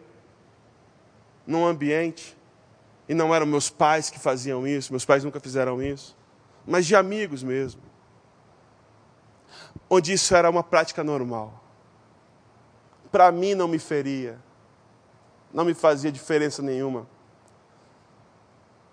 num 1.45 1.65
ambiente, 1.65 2.35
e 3.09 3.13
não 3.13 3.35
eram 3.35 3.45
meus 3.45 3.69
pais 3.69 4.09
que 4.09 4.19
faziam 4.19 4.65
isso, 4.65 4.93
meus 4.93 5.03
pais 5.03 5.23
nunca 5.23 5.41
fizeram 5.41 5.81
isso, 5.81 6.15
mas 6.65 6.85
de 6.85 6.95
amigos 6.95 7.43
mesmo 7.43 7.89
onde 9.89 10.13
isso 10.13 10.35
era 10.35 10.49
uma 10.49 10.63
prática 10.63 11.03
normal. 11.03 11.63
Para 13.11 13.31
mim 13.31 13.55
não 13.55 13.67
me 13.67 13.79
feria, 13.79 14.39
não 15.51 15.65
me 15.65 15.73
fazia 15.73 16.11
diferença 16.11 16.61
nenhuma, 16.61 17.07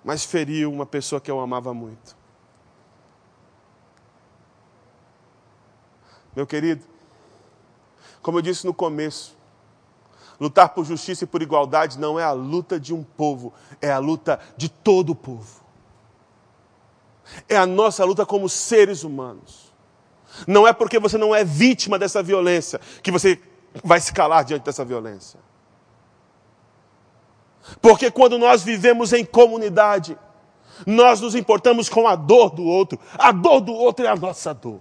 mas 0.03 0.25
feriu 0.25 0.73
uma 0.73 0.87
pessoa 0.87 1.21
que 1.21 1.31
eu 1.31 1.39
amava 1.39 1.75
muito. 1.75 2.17
Meu 6.35 6.47
querido, 6.47 6.85
como 8.23 8.39
eu 8.39 8.43
disse 8.43 8.65
no 8.65 8.73
começo, 8.73 9.36
lutar 10.41 10.71
por 10.71 10.85
justiça 10.85 11.25
e 11.25 11.27
por 11.27 11.43
igualdade 11.43 11.99
não 11.99 12.19
é 12.19 12.25
a 12.25 12.33
luta 12.33 12.79
de 12.79 12.95
um 12.95 13.03
povo, 13.03 13.53
é 13.81 13.91
a 13.91 13.99
luta 13.99 14.41
de 14.57 14.69
todo 14.69 15.11
o 15.11 15.15
povo. 15.15 15.65
É 17.49 17.57
a 17.57 17.67
nossa 17.67 18.05
luta 18.05 18.25
como 18.25 18.49
seres 18.49 19.03
humanos. 19.03 19.73
Não 20.47 20.67
é 20.67 20.73
porque 20.73 20.99
você 20.99 21.17
não 21.17 21.35
é 21.35 21.45
vítima 21.45 21.99
dessa 21.99 22.23
violência 22.23 22.81
que 23.03 23.11
você 23.11 23.41
vai 23.83 24.01
se 24.01 24.13
calar 24.13 24.45
diante 24.45 24.65
dessa 24.65 24.85
violência. 24.85 25.41
Porque 27.81 28.11
quando 28.11 28.39
nós 28.39 28.63
vivemos 28.63 29.13
em 29.13 29.25
comunidade, 29.25 30.17
nós 30.87 31.21
nos 31.21 31.35
importamos 31.35 31.89
com 31.89 32.07
a 32.07 32.15
dor 32.15 32.51
do 32.51 32.65
outro. 32.65 32.99
A 33.15 33.33
dor 33.33 33.61
do 33.61 33.73
outro 33.73 34.05
é 34.05 34.09
a 34.09 34.17
nossa 34.17 34.53
dor. 34.53 34.81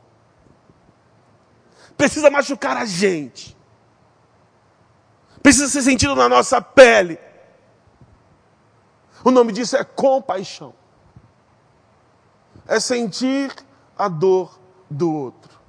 Precisa 1.97 2.29
machucar 2.29 2.77
a 2.77 2.85
gente. 2.85 3.55
Precisa 5.45 5.67
ser 5.67 5.83
sentido 5.83 6.15
na 6.15 6.27
nossa 6.27 6.59
pele. 6.59 7.19
O 9.23 9.29
nome 9.29 9.53
disso 9.53 9.77
é 9.77 9.83
compaixão. 9.83 10.73
É 12.65 12.79
sentir 12.79 13.53
a 13.95 14.07
dor 14.07 14.59
do 14.89 15.13
outro. 15.13 15.59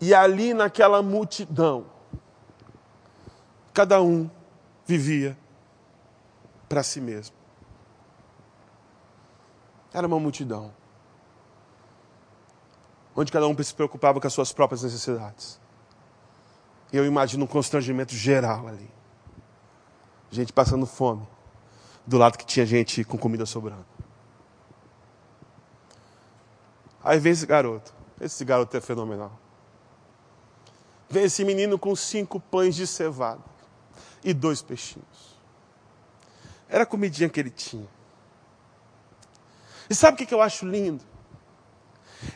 E 0.00 0.12
ali 0.12 0.54
naquela 0.54 1.00
multidão, 1.04 1.86
cada 3.72 4.02
um 4.02 4.28
vivia 4.84 5.38
para 6.68 6.82
si 6.82 7.00
mesmo. 7.00 7.36
Era 9.94 10.04
uma 10.04 10.18
multidão. 10.18 10.74
Onde 13.14 13.30
cada 13.30 13.46
um 13.46 13.56
se 13.62 13.72
preocupava 13.72 14.20
com 14.20 14.26
as 14.26 14.32
suas 14.32 14.52
próprias 14.52 14.82
necessidades. 14.82 15.60
Eu 16.92 17.04
imagino 17.04 17.44
um 17.44 17.46
constrangimento 17.46 18.14
geral 18.14 18.66
ali. 18.66 18.90
Gente 20.30 20.52
passando 20.52 20.86
fome. 20.86 21.26
Do 22.06 22.16
lado 22.16 22.38
que 22.38 22.46
tinha 22.46 22.64
gente 22.64 23.04
com 23.04 23.18
comida 23.18 23.44
sobrando. 23.44 23.84
Aí 27.04 27.18
vem 27.18 27.32
esse 27.32 27.46
garoto. 27.46 27.92
Esse 28.20 28.44
garoto 28.44 28.76
é 28.76 28.80
fenomenal. 28.80 29.32
Vem 31.08 31.24
esse 31.24 31.44
menino 31.44 31.78
com 31.78 31.94
cinco 31.94 32.40
pães 32.40 32.74
de 32.74 32.86
cevada 32.86 33.42
e 34.24 34.34
dois 34.34 34.62
peixinhos. 34.62 35.38
Era 36.68 36.82
a 36.82 36.86
comidinha 36.86 37.28
que 37.28 37.40
ele 37.40 37.50
tinha. 37.50 37.88
E 39.88 39.94
sabe 39.94 40.22
o 40.22 40.26
que 40.26 40.34
eu 40.34 40.42
acho 40.42 40.66
lindo? 40.66 41.02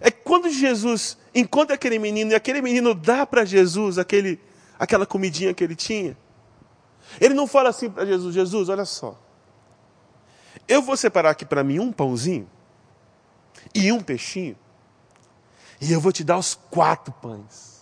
É 0.01 0.11
que 0.11 0.23
quando 0.23 0.49
Jesus 0.49 1.17
encontra 1.35 1.75
aquele 1.75 1.99
menino 1.99 2.33
e 2.33 2.35
aquele 2.35 2.63
menino 2.63 2.95
dá 2.95 3.27
para 3.27 3.45
Jesus 3.45 3.99
aquele, 3.99 4.41
aquela 4.79 5.07
comidinha 5.07 5.53
que 5.53 5.63
ele 5.63 5.75
tinha, 5.75 6.17
ele 7.21 7.35
não 7.35 7.47
fala 7.47 7.69
assim 7.71 7.91
para 7.91 8.07
Jesus: 8.07 8.35
Jesus, 8.35 8.69
olha 8.69 8.85
só, 8.85 9.19
eu 10.69 10.83
vou 10.83 10.97
separar 10.97 11.31
aqui 11.31 11.45
para 11.45 11.65
mim 11.65 11.79
um 11.79 11.93
pãozinho 11.93 12.49
e 13.75 13.91
um 13.91 14.01
peixinho, 14.01 14.57
e 15.81 15.93
eu 15.93 16.01
vou 16.01 16.13
te 16.13 16.23
dar 16.23 16.39
os 16.39 16.55
quatro 16.55 17.13
pães. 17.15 17.73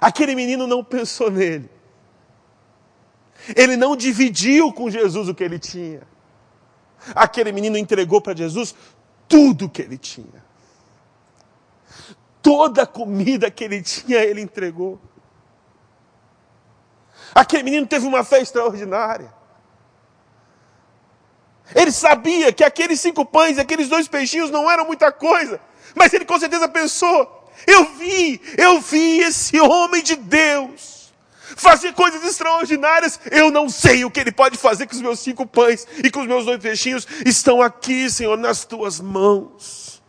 Aquele 0.00 0.34
menino 0.34 0.66
não 0.66 0.84
pensou 0.84 1.30
nele. 1.30 1.70
Ele 3.54 3.76
não 3.76 3.96
dividiu 3.96 4.72
com 4.72 4.90
Jesus 4.90 5.28
o 5.28 5.34
que 5.34 5.44
ele 5.44 5.58
tinha. 5.58 6.02
Aquele 7.14 7.52
menino 7.52 7.76
entregou 7.78 8.20
para 8.20 8.36
Jesus 8.36 8.74
tudo 9.28 9.68
que 9.68 9.82
ele 9.82 9.98
tinha. 9.98 10.44
Toda 12.42 12.82
a 12.82 12.86
comida 12.86 13.50
que 13.50 13.64
ele 13.64 13.82
tinha, 13.82 14.18
ele 14.18 14.40
entregou. 14.40 15.00
Aquele 17.34 17.64
menino 17.64 17.86
teve 17.86 18.06
uma 18.06 18.24
fé 18.24 18.40
extraordinária. 18.40 19.32
Ele 21.74 21.90
sabia 21.90 22.52
que 22.52 22.62
aqueles 22.62 23.00
cinco 23.00 23.24
pães 23.24 23.58
aqueles 23.58 23.88
dois 23.88 24.06
peixinhos 24.06 24.50
não 24.50 24.70
eram 24.70 24.86
muita 24.86 25.10
coisa, 25.10 25.60
mas 25.94 26.12
ele 26.12 26.24
com 26.24 26.38
certeza 26.38 26.68
pensou: 26.68 27.50
eu 27.66 27.84
vi, 27.94 28.40
eu 28.56 28.80
vi 28.80 29.18
esse 29.18 29.60
homem 29.60 30.02
de 30.02 30.14
Deus 30.14 30.95
fazer 31.54 31.92
coisas 31.92 32.24
extraordinárias. 32.24 33.20
Eu 33.30 33.50
não 33.50 33.68
sei 33.68 34.04
o 34.04 34.10
que 34.10 34.20
ele 34.20 34.32
pode 34.32 34.56
fazer 34.56 34.86
com 34.86 34.94
os 34.94 35.00
meus 35.00 35.20
cinco 35.20 35.46
pães 35.46 35.86
e 36.02 36.10
com 36.10 36.20
os 36.20 36.26
meus 36.26 36.44
dois 36.44 36.60
peixinhos. 36.60 37.06
Estão 37.24 37.62
aqui, 37.62 38.10
Senhor, 38.10 38.36
nas 38.36 38.64
tuas 38.64 38.98
mãos. 39.00 40.02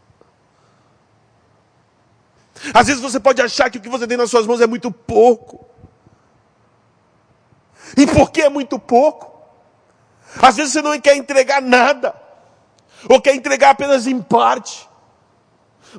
Às 2.73 2.88
vezes 2.88 3.02
você 3.02 3.19
pode 3.19 3.41
achar 3.41 3.69
que 3.69 3.78
o 3.78 3.82
que 3.82 3.89
você 3.89 4.08
tem 4.08 4.17
nas 4.17 4.30
suas 4.30 4.47
mãos 4.47 4.62
é 4.62 4.67
muito 4.67 4.91
pouco. 4.91 5.67
E 7.95 8.06
por 8.08 8.32
que 8.32 8.41
é 8.41 8.50
muito 8.50 8.80
pouco? 8.80 9.38
Às 10.41 10.56
vezes 10.56 10.73
você 10.73 10.82
não 10.82 11.00
quer 11.00 11.15
entregar 11.15 11.62
nada, 11.62 12.13
ou 13.10 13.21
quer 13.21 13.36
entregar 13.36 13.71
apenas 13.71 14.08
em 14.08 14.21
parte. 14.21 14.87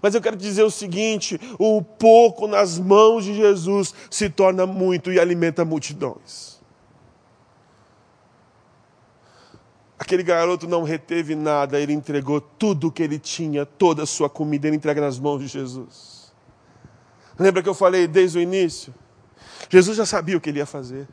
Mas 0.03 0.14
eu 0.14 0.20
quero 0.20 0.37
dizer 0.37 0.62
o 0.62 0.70
seguinte: 0.70 1.40
o 1.59 1.83
pouco 1.83 2.46
nas 2.46 2.79
mãos 2.79 3.24
de 3.24 3.35
Jesus 3.35 3.94
se 4.11 4.29
torna 4.29 4.66
muito 4.66 5.12
e 5.12 5.18
alimenta 5.18 5.64
multidões. 5.64 6.59
Aquele 9.98 10.22
garoto 10.22 10.68
não 10.68 10.85
reteve 10.85 11.35
nada, 11.35 11.81
ele 11.81 11.92
entregou 11.92 12.40
tudo 12.40 12.87
o 12.87 12.92
que 12.92 13.03
ele 13.03 13.18
tinha, 13.18 13.66
toda 13.66 14.05
a 14.05 14.07
sua 14.07 14.31
comida, 14.31 14.68
ele 14.68 14.77
entrega 14.77 15.01
nas 15.01 15.18
mãos 15.18 15.40
de 15.40 15.48
Jesus. 15.48 16.33
Lembra 17.38 17.62
que 17.62 17.68
eu 17.68 17.74
falei 17.74 18.07
desde 18.07 18.38
o 18.38 18.40
início? 18.40 18.94
Jesus 19.68 19.96
já 19.96 20.07
sabia 20.07 20.37
o 20.37 20.40
que 20.40 20.51
ele 20.51 20.61
ia 20.61 20.66
fazer. 20.66 21.09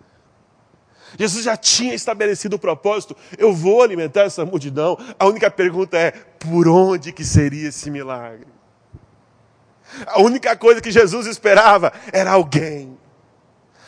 Jesus 1.17 1.43
já 1.43 1.57
tinha 1.57 1.93
estabelecido 1.93 2.55
o 2.55 2.59
propósito, 2.59 3.15
eu 3.37 3.53
vou 3.53 3.81
alimentar 3.81 4.23
essa 4.23 4.45
multidão. 4.45 4.97
A 5.17 5.25
única 5.25 5.49
pergunta 5.49 5.97
é: 5.97 6.11
por 6.11 6.67
onde 6.67 7.11
que 7.11 7.23
seria 7.23 7.69
esse 7.69 7.89
milagre? 7.89 8.54
A 10.07 10.21
única 10.21 10.55
coisa 10.55 10.81
que 10.81 10.91
Jesus 10.91 11.27
esperava 11.27 11.93
era 12.11 12.31
alguém. 12.31 12.97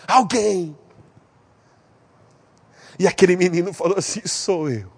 Alguém. 0.08 0.78
E 3.00 3.08
aquele 3.08 3.36
menino 3.36 3.74
falou 3.74 3.98
assim: 3.98 4.22
sou 4.26 4.70
eu. 4.70 4.92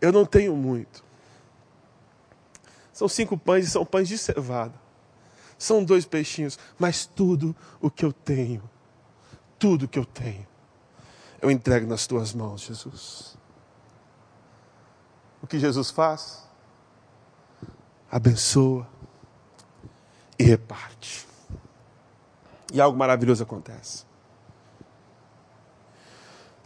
Eu 0.00 0.12
não 0.12 0.24
tenho 0.24 0.54
muito. 0.56 1.04
São 2.92 3.08
cinco 3.08 3.36
pães 3.36 3.66
e 3.66 3.70
são 3.70 3.84
pães 3.84 4.08
de 4.08 4.16
cevada. 4.16 4.74
São 5.58 5.84
dois 5.84 6.04
peixinhos, 6.04 6.58
mas 6.78 7.06
tudo 7.06 7.54
o 7.80 7.90
que 7.90 8.04
eu 8.04 8.12
tenho, 8.12 8.68
tudo 9.58 9.88
que 9.88 9.98
eu 9.98 10.04
tenho, 10.04 10.46
eu 11.40 11.50
entrego 11.50 11.86
nas 11.86 12.06
tuas 12.06 12.34
mãos, 12.34 12.62
Jesus. 12.62 13.36
O 15.40 15.46
que 15.46 15.58
Jesus 15.58 15.90
faz? 15.90 16.42
Abençoa 18.10 18.86
e 20.44 20.46
reparte. 20.46 21.26
E 22.70 22.78
algo 22.78 22.98
maravilhoso 22.98 23.42
acontece. 23.42 24.04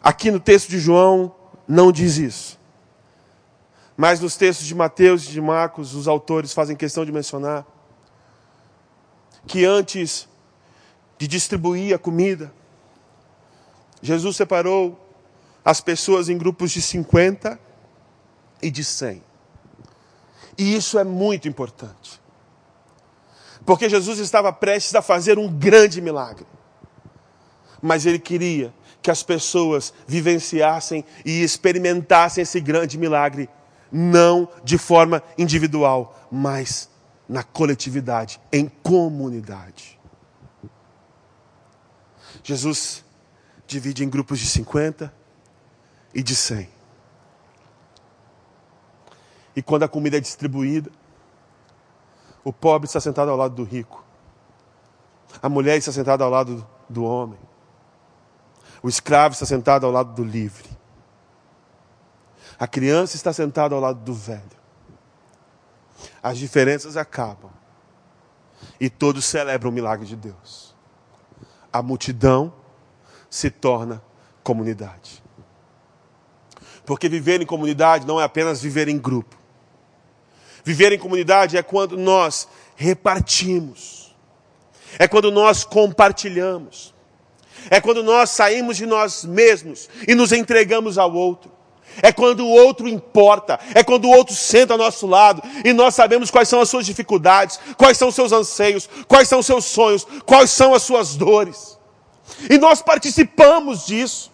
Aqui 0.03 0.33
no 0.33 0.41
texto 0.41 0.69
de 0.69 0.81
João 0.81 1.33
não 1.67 1.93
diz 1.93 2.17
isso. 2.17 2.59
Mas 3.97 4.21
nos 4.21 4.37
textos 4.37 4.67
de 4.67 4.75
Mateus 4.75 5.25
e 5.25 5.31
de 5.31 5.41
Marcos, 5.41 5.95
os 5.95 6.09
autores 6.09 6.53
fazem 6.53 6.77
questão 6.77 7.05
de 7.05 7.13
mencionar 7.13 7.65
que 9.47 9.65
antes 9.65 10.29
de 11.17 11.29
distribuir 11.29 11.95
a 11.95 11.99
comida, 11.99 12.53
Jesus 14.03 14.37
separou 14.37 14.99
as 15.65 15.81
pessoas 15.81 16.29
em 16.29 16.37
grupos 16.37 16.73
de 16.73 16.83
50 16.83 17.59
e 18.61 18.71
de 18.71 18.83
100. 18.83 19.23
E 20.57 20.75
isso 20.75 20.99
é 20.99 21.05
muito 21.05 21.47
importante. 21.47 22.21
Porque 23.69 23.87
Jesus 23.87 24.19
estava 24.19 24.51
prestes 24.51 24.95
a 24.95 25.03
fazer 25.03 25.39
um 25.39 25.47
grande 25.47 26.01
milagre. 26.01 26.47
Mas 27.83 28.07
ele 28.07 28.19
queria 28.19 28.73
que 29.03 29.11
as 29.11 29.23
pessoas 29.23 29.93
vivenciassem 30.07 31.05
e 31.23 31.43
experimentassem 31.43 32.41
esse 32.41 32.61
grande 32.61 32.97
milagre, 32.97 33.47
não 33.93 34.49
de 34.65 34.79
forma 34.79 35.23
individual, 35.37 36.19
mas 36.33 36.89
na 37.29 37.43
coletividade, 37.43 38.41
em 38.51 38.73
comunidade. 38.83 40.01
Jesus 42.43 43.05
divide 43.67 44.03
em 44.03 44.09
grupos 44.09 44.39
de 44.39 44.47
50 44.47 45.13
e 46.15 46.23
de 46.23 46.35
100. 46.35 46.71
E 49.55 49.61
quando 49.61 49.83
a 49.83 49.89
comida 49.89 50.17
é 50.17 50.21
distribuída, 50.21 50.91
o 52.45 52.53
pobre 52.53 52.87
está 52.87 53.01
sentado 53.01 53.31
ao 53.31 53.37
lado 53.37 53.55
do 53.55 53.65
rico. 53.65 54.05
A 55.43 55.49
mulher 55.49 55.77
está 55.77 55.93
sentada 55.93 56.25
ao 56.25 56.31
lado 56.31 56.67
do 56.89 57.05
homem. 57.05 57.39
O 58.83 58.89
escravo 58.89 59.35
está 59.35 59.45
sentado 59.45 59.85
ao 59.85 59.93
lado 59.93 60.13
do 60.13 60.25
livre. 60.25 60.69
A 62.59 62.67
criança 62.67 63.17
está 63.17 63.33
sentada 63.33 63.75
ao 63.75 63.81
lado 63.81 64.01
do 64.01 64.13
velho. 64.13 64.59
As 66.23 66.39
diferenças 66.39 66.97
acabam. 66.97 67.51
E 68.81 68.91
todos 68.91 69.25
celebram 69.25 69.71
o 69.71 69.75
milagre 69.75 70.07
de 70.07 70.17
Deus. 70.17 70.75
A 71.73 71.83
multidão 71.83 72.53
se 73.31 73.51
torna 73.51 74.03
comunidade. 74.43 75.23
Porque 76.85 77.09
viver 77.09 77.41
em 77.41 77.47
comunidade 77.47 78.07
não 78.07 78.21
é 78.21 78.25
apenas 78.25 78.61
viver 78.61 78.89
em 78.89 78.99
grupo. 78.99 79.38
Viver 80.69 80.93
em 80.93 80.99
comunidade 80.99 81.57
é 81.57 81.63
quando 81.63 81.97
nós 81.97 82.47
repartimos, 82.77 84.15
é 84.99 85.09
quando 85.09 85.33
nós 85.33 85.65
compartilhamos, 85.65 86.95
é 87.71 87.81
quando 87.81 88.03
nós 88.03 88.29
saímos 88.29 88.77
de 88.77 88.85
nós 88.85 89.25
mesmos 89.25 89.89
e 90.07 90.15
nos 90.15 90.31
entregamos 90.31 90.99
ao 90.99 91.11
outro. 91.15 91.51
É 92.03 92.13
quando 92.13 92.45
o 92.45 92.51
outro 92.51 92.87
importa, 92.87 93.59
é 93.75 93.83
quando 93.83 94.05
o 94.05 94.11
outro 94.11 94.35
senta 94.35 94.75
ao 94.75 94.79
nosso 94.79 95.07
lado 95.07 95.43
e 95.65 95.73
nós 95.73 95.95
sabemos 95.95 96.31
quais 96.31 96.51
são 96.51 96.61
as 96.61 96.69
suas 96.69 96.85
dificuldades, 96.85 97.59
quais 97.79 97.97
são 97.97 98.09
os 98.09 98.15
seus 98.15 98.31
anseios, 98.31 98.87
quais 99.09 99.27
são 99.27 99.39
os 99.39 99.47
seus 99.47 99.65
sonhos, 99.65 100.07
quais 100.27 100.51
são 100.51 100.75
as 100.75 100.83
suas 100.83 101.17
dores. 101.17 101.79
E 102.51 102.59
nós 102.59 102.83
participamos 102.83 103.87
disso. 103.87 104.31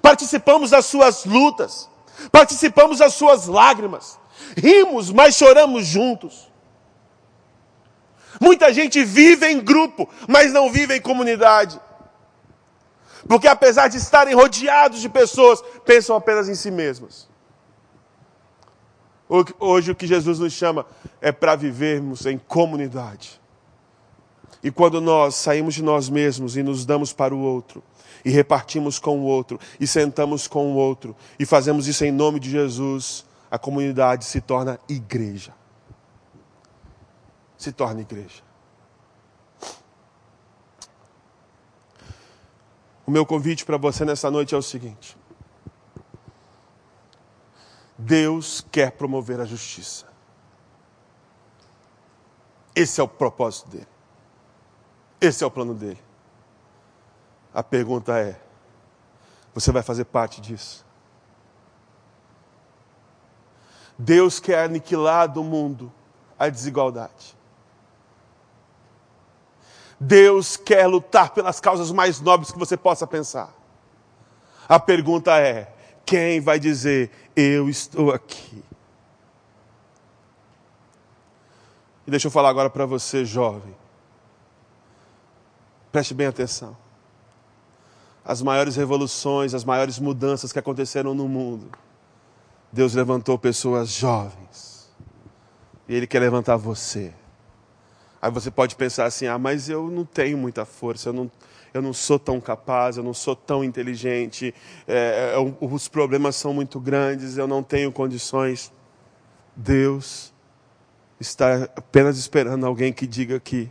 Participamos 0.00 0.70
das 0.70 0.86
suas 0.86 1.26
lutas. 1.26 1.90
Participamos 2.32 3.00
das 3.00 3.12
suas 3.12 3.46
lágrimas. 3.46 4.18
Rimos, 4.56 5.10
mas 5.10 5.34
choramos 5.34 5.86
juntos. 5.86 6.50
Muita 8.40 8.72
gente 8.72 9.04
vive 9.04 9.46
em 9.46 9.60
grupo, 9.60 10.08
mas 10.28 10.52
não 10.52 10.70
vive 10.70 10.96
em 10.96 11.00
comunidade. 11.00 11.80
Porque 13.28 13.48
apesar 13.48 13.88
de 13.88 13.96
estarem 13.96 14.34
rodeados 14.34 15.00
de 15.00 15.08
pessoas, 15.08 15.62
pensam 15.84 16.16
apenas 16.16 16.48
em 16.48 16.54
si 16.54 16.70
mesmas. 16.70 17.28
Hoje 19.58 19.90
o 19.90 19.94
que 19.94 20.06
Jesus 20.06 20.38
nos 20.38 20.52
chama 20.52 20.86
é 21.20 21.32
para 21.32 21.56
vivermos 21.56 22.26
em 22.26 22.36
comunidade. 22.36 23.40
E 24.62 24.70
quando 24.70 25.00
nós 25.00 25.34
saímos 25.34 25.74
de 25.74 25.82
nós 25.82 26.08
mesmos 26.08 26.56
e 26.56 26.62
nos 26.62 26.84
damos 26.84 27.12
para 27.12 27.34
o 27.34 27.40
outro, 27.40 27.82
e 28.24 28.30
repartimos 28.30 28.98
com 28.98 29.18
o 29.18 29.24
outro, 29.24 29.60
e 29.78 29.86
sentamos 29.86 30.46
com 30.46 30.72
o 30.72 30.76
outro, 30.76 31.14
e 31.38 31.44
fazemos 31.44 31.86
isso 31.86 32.04
em 32.04 32.12
nome 32.12 32.40
de 32.40 32.50
Jesus, 32.50 33.24
a 33.54 33.58
comunidade 33.58 34.24
se 34.24 34.40
torna 34.40 34.80
igreja. 34.88 35.54
Se 37.56 37.70
torna 37.70 38.00
igreja. 38.00 38.42
O 43.06 43.12
meu 43.12 43.24
convite 43.24 43.64
para 43.64 43.76
você 43.76 44.04
nessa 44.04 44.28
noite 44.28 44.56
é 44.56 44.58
o 44.58 44.62
seguinte: 44.62 45.16
Deus 47.96 48.66
quer 48.72 48.90
promover 48.90 49.38
a 49.38 49.44
justiça. 49.44 50.08
Esse 52.74 53.00
é 53.00 53.04
o 53.04 53.08
propósito 53.08 53.68
dele. 53.68 53.88
Esse 55.20 55.44
é 55.44 55.46
o 55.46 55.50
plano 55.50 55.74
dele. 55.74 56.02
A 57.54 57.62
pergunta 57.62 58.18
é: 58.18 58.36
você 59.54 59.70
vai 59.70 59.84
fazer 59.84 60.06
parte 60.06 60.40
disso? 60.40 60.84
Deus 63.98 64.40
quer 64.40 64.64
aniquilar 64.64 65.28
do 65.28 65.42
mundo 65.44 65.92
a 66.38 66.48
desigualdade. 66.48 67.36
Deus 69.98 70.56
quer 70.56 70.86
lutar 70.86 71.30
pelas 71.30 71.60
causas 71.60 71.90
mais 71.90 72.20
nobres 72.20 72.50
que 72.50 72.58
você 72.58 72.76
possa 72.76 73.06
pensar. 73.06 73.54
A 74.68 74.78
pergunta 74.80 75.38
é: 75.38 75.72
quem 76.04 76.40
vai 76.40 76.58
dizer, 76.58 77.10
eu 77.34 77.68
estou 77.68 78.12
aqui? 78.12 78.62
E 82.06 82.10
deixa 82.10 82.26
eu 82.26 82.30
falar 82.30 82.50
agora 82.50 82.68
para 82.68 82.84
você, 82.84 83.24
jovem. 83.24 83.74
Preste 85.90 86.12
bem 86.12 86.26
atenção. 86.26 86.76
As 88.24 88.42
maiores 88.42 88.76
revoluções, 88.76 89.54
as 89.54 89.64
maiores 89.64 89.98
mudanças 89.98 90.52
que 90.52 90.58
aconteceram 90.58 91.14
no 91.14 91.28
mundo, 91.28 91.70
Deus 92.74 92.92
levantou 92.92 93.38
pessoas 93.38 93.90
jovens. 93.90 94.92
E 95.88 95.94
Ele 95.94 96.08
quer 96.08 96.18
levantar 96.18 96.56
você. 96.56 97.14
Aí 98.20 98.28
você 98.32 98.50
pode 98.50 98.74
pensar 98.74 99.04
assim: 99.04 99.28
ah, 99.28 99.38
mas 99.38 99.68
eu 99.68 99.88
não 99.88 100.04
tenho 100.04 100.36
muita 100.36 100.64
força, 100.64 101.10
eu 101.10 101.12
não, 101.12 101.30
eu 101.72 101.80
não 101.80 101.92
sou 101.92 102.18
tão 102.18 102.40
capaz, 102.40 102.96
eu 102.96 103.04
não 103.04 103.14
sou 103.14 103.36
tão 103.36 103.62
inteligente, 103.62 104.52
é, 104.88 105.34
é, 105.36 105.64
os 105.64 105.86
problemas 105.86 106.34
são 106.34 106.52
muito 106.52 106.80
grandes, 106.80 107.36
eu 107.36 107.46
não 107.46 107.62
tenho 107.62 107.92
condições. 107.92 108.72
Deus 109.54 110.34
está 111.20 111.68
apenas 111.76 112.18
esperando 112.18 112.66
alguém 112.66 112.92
que 112.92 113.06
diga 113.06 113.38
que 113.38 113.70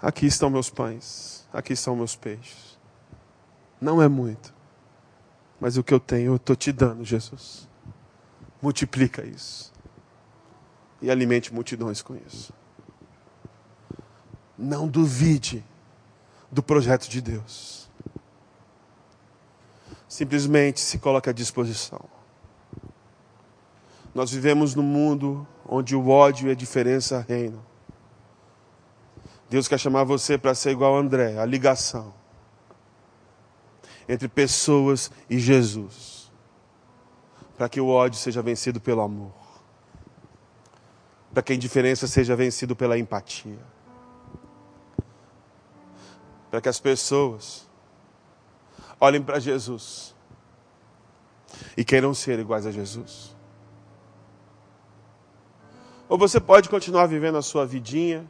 aqui 0.00 0.26
estão 0.26 0.48
meus 0.48 0.70
pães, 0.70 1.44
aqui 1.52 1.72
estão 1.72 1.96
meus 1.96 2.14
peixes. 2.14 2.78
Não 3.80 4.00
é 4.00 4.06
muito, 4.06 4.54
mas 5.58 5.76
o 5.76 5.82
que 5.82 5.92
eu 5.92 5.98
tenho 5.98 6.32
eu 6.32 6.36
estou 6.36 6.54
te 6.54 6.70
dando, 6.70 7.04
Jesus. 7.04 7.66
Multiplica 8.66 9.24
isso 9.24 9.72
e 11.00 11.08
alimente 11.08 11.54
multidões 11.54 12.02
com 12.02 12.16
isso. 12.26 12.52
Não 14.58 14.88
duvide 14.88 15.64
do 16.50 16.64
projeto 16.64 17.08
de 17.08 17.20
Deus. 17.20 17.88
Simplesmente 20.08 20.80
se 20.80 20.98
coloque 20.98 21.30
à 21.30 21.32
disposição. 21.32 22.00
Nós 24.12 24.32
vivemos 24.32 24.74
num 24.74 24.82
mundo 24.82 25.46
onde 25.64 25.94
o 25.94 26.08
ódio 26.08 26.48
e 26.48 26.50
a 26.50 26.56
diferença 26.56 27.24
reinam. 27.28 27.64
Deus 29.48 29.68
quer 29.68 29.78
chamar 29.78 30.02
você 30.02 30.36
para 30.36 30.56
ser 30.56 30.72
igual 30.72 30.96
a 30.96 30.98
André, 30.98 31.38
a 31.38 31.46
ligação 31.46 32.12
entre 34.08 34.26
pessoas 34.26 35.08
e 35.30 35.38
Jesus, 35.38 36.15
para 37.56 37.68
que 37.68 37.80
o 37.80 37.88
ódio 37.88 38.18
seja 38.18 38.42
vencido 38.42 38.80
pelo 38.80 39.00
amor, 39.00 39.32
para 41.32 41.42
que 41.42 41.52
a 41.52 41.56
indiferença 41.56 42.06
seja 42.06 42.36
vencida 42.36 42.74
pela 42.74 42.98
empatia, 42.98 43.58
para 46.50 46.60
que 46.60 46.68
as 46.68 46.78
pessoas 46.78 47.66
olhem 49.00 49.22
para 49.22 49.38
Jesus 49.38 50.14
e 51.76 51.84
queiram 51.84 52.12
ser 52.12 52.38
iguais 52.38 52.66
a 52.66 52.70
Jesus. 52.70 53.34
Ou 56.08 56.16
você 56.16 56.38
pode 56.38 56.68
continuar 56.68 57.06
vivendo 57.06 57.36
a 57.36 57.42
sua 57.42 57.66
vidinha, 57.66 58.28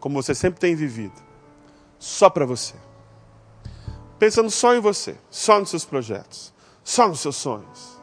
como 0.00 0.22
você 0.22 0.34
sempre 0.34 0.60
tem 0.60 0.74
vivido, 0.74 1.20
só 1.98 2.30
para 2.30 2.46
você. 2.46 2.74
Pensando 4.18 4.50
só 4.50 4.74
em 4.74 4.80
você, 4.80 5.16
só 5.28 5.58
nos 5.58 5.68
seus 5.68 5.84
projetos, 5.84 6.54
só 6.82 7.06
nos 7.06 7.20
seus 7.20 7.36
sonhos, 7.36 7.95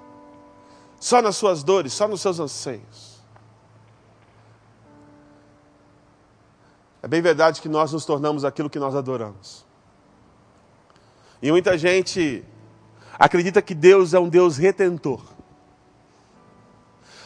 só 1.03 1.21
nas 1.21 1.35
suas 1.35 1.63
dores, 1.63 1.91
só 1.91 2.07
nos 2.07 2.21
seus 2.21 2.39
anseios. 2.39 3.21
É 7.01 7.07
bem 7.09 7.21
verdade 7.21 7.61
que 7.61 7.67
nós 7.67 7.91
nos 7.91 8.05
tornamos 8.05 8.45
aquilo 8.45 8.69
que 8.69 8.79
nós 8.79 8.95
adoramos. 8.95 9.65
E 11.41 11.51
muita 11.51 11.77
gente 11.77 12.45
acredita 13.19 13.61
que 13.61 13.75
Deus 13.75 14.13
é 14.13 14.19
um 14.19 14.29
Deus 14.29 14.55
retentor. 14.55 15.19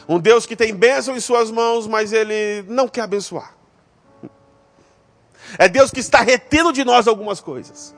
Um 0.08 0.18
Deus 0.18 0.44
que 0.44 0.56
tem 0.56 0.74
bênção 0.74 1.14
em 1.14 1.20
suas 1.20 1.48
mãos, 1.48 1.86
mas 1.86 2.12
ele 2.12 2.64
não 2.66 2.88
quer 2.88 3.02
abençoar. 3.02 3.54
É 5.56 5.68
Deus 5.68 5.92
que 5.92 6.00
está 6.00 6.18
retendo 6.18 6.72
de 6.72 6.84
nós 6.84 7.06
algumas 7.06 7.40
coisas. 7.40 7.94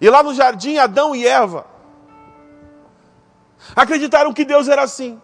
E 0.00 0.08
lá 0.08 0.22
no 0.22 0.32
jardim, 0.32 0.76
Adão 0.76 1.16
e 1.16 1.26
Eva 1.26 1.79
acreditaram 3.74 4.32
que 4.32 4.44
Deus 4.44 4.68
era 4.68 4.82
assim. 4.82 5.20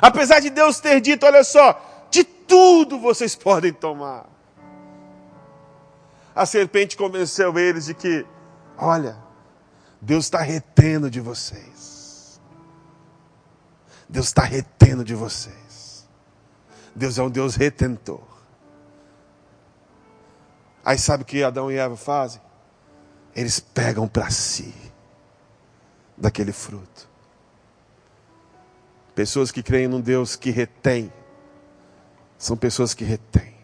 Apesar 0.00 0.40
de 0.40 0.50
Deus 0.50 0.80
ter 0.80 1.00
dito: 1.00 1.24
olha 1.26 1.44
só, 1.44 2.06
de 2.10 2.24
tudo 2.24 2.98
vocês 2.98 3.34
podem 3.34 3.72
tomar. 3.72 4.26
A 6.34 6.44
serpente 6.44 6.96
convenceu 6.96 7.58
eles 7.58 7.86
de 7.86 7.94
que, 7.94 8.26
olha, 8.76 9.16
Deus 10.00 10.26
está 10.26 10.40
retendo 10.40 11.10
de 11.10 11.20
vocês. 11.20 12.40
Deus 14.08 14.26
está 14.26 14.42
retendo 14.42 15.02
de 15.02 15.14
vocês. 15.14 16.06
Deus 16.94 17.18
é 17.18 17.22
um 17.22 17.30
Deus 17.30 17.56
retentor. 17.56 18.22
Aí 20.84 20.98
sabe 20.98 21.22
o 21.22 21.26
que 21.26 21.42
Adão 21.42 21.72
e 21.72 21.76
Eva 21.76 21.96
fazem? 21.96 22.40
Eles 23.34 23.58
pegam 23.58 24.06
para 24.06 24.30
si 24.30 24.85
daquele 26.16 26.52
fruto. 26.52 27.08
Pessoas 29.14 29.50
que 29.50 29.62
creem 29.62 29.88
num 29.88 30.00
Deus 30.00 30.36
que 30.36 30.50
retém, 30.50 31.12
são 32.38 32.56
pessoas 32.56 32.94
que 32.94 33.04
retêm. 33.04 33.54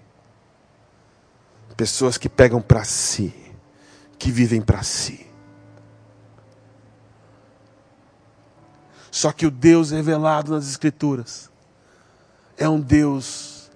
Pessoas 1.76 2.16
que 2.16 2.28
pegam 2.28 2.60
para 2.60 2.84
si, 2.84 3.34
que 4.18 4.30
vivem 4.30 4.60
para 4.62 4.82
si. 4.82 5.26
Só 9.10 9.30
que 9.30 9.46
o 9.46 9.50
Deus 9.50 9.90
revelado 9.90 10.52
nas 10.52 10.66
Escrituras 10.68 11.50
é 12.56 12.66
um 12.68 12.80
Deus 12.80 13.70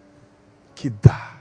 que 0.74 0.89
dá. 0.89 1.37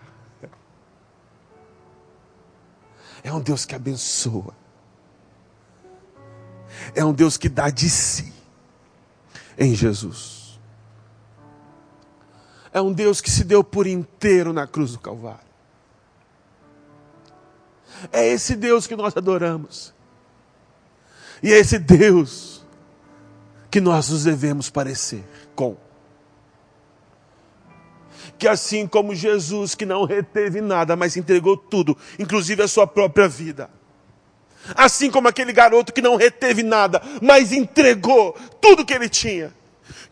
É 3.23 3.31
um 3.31 3.39
Deus 3.39 3.65
que 3.65 3.73
abençoa. 3.73 4.53
É 6.93 7.03
um 7.03 7.13
Deus 7.13 7.37
que 7.37 7.49
dá 7.49 7.69
de 7.69 7.89
si 7.89 8.33
em 9.57 9.73
Jesus. 9.73 10.59
É 12.73 12.81
um 12.81 12.91
Deus 12.91 13.21
que 13.21 13.31
se 13.31 13.43
deu 13.43 13.63
por 13.63 13.87
inteiro 13.87 14.51
na 14.51 14.67
cruz 14.67 14.91
do 14.91 14.99
Calvário. 14.99 15.39
É 18.11 18.27
esse 18.27 18.55
Deus 18.55 18.85
que 18.85 18.95
nós 18.95 19.15
adoramos. 19.15 19.93
E 21.41 21.53
é 21.53 21.57
esse 21.57 21.79
Deus 21.79 22.65
que 23.71 23.79
nós 23.79 24.09
nos 24.09 24.23
devemos 24.23 24.69
parecer 24.69 25.23
com. 25.55 25.77
Que 28.37 28.47
assim 28.47 28.85
como 28.85 29.15
Jesus, 29.15 29.75
que 29.75 29.85
não 29.85 30.03
reteve 30.03 30.59
nada, 30.59 30.95
mas 30.95 31.15
entregou 31.15 31.55
tudo, 31.55 31.97
inclusive 32.19 32.61
a 32.61 32.67
sua 32.67 32.85
própria 32.85 33.27
vida. 33.27 33.69
Assim 34.75 35.11
como 35.11 35.27
aquele 35.27 35.53
garoto 35.53 35.93
que 35.93 36.01
não 36.01 36.15
reteve 36.15 36.63
nada, 36.63 37.01
mas 37.21 37.51
entregou 37.51 38.33
tudo 38.61 38.85
que 38.85 38.93
ele 38.93 39.09
tinha. 39.09 39.53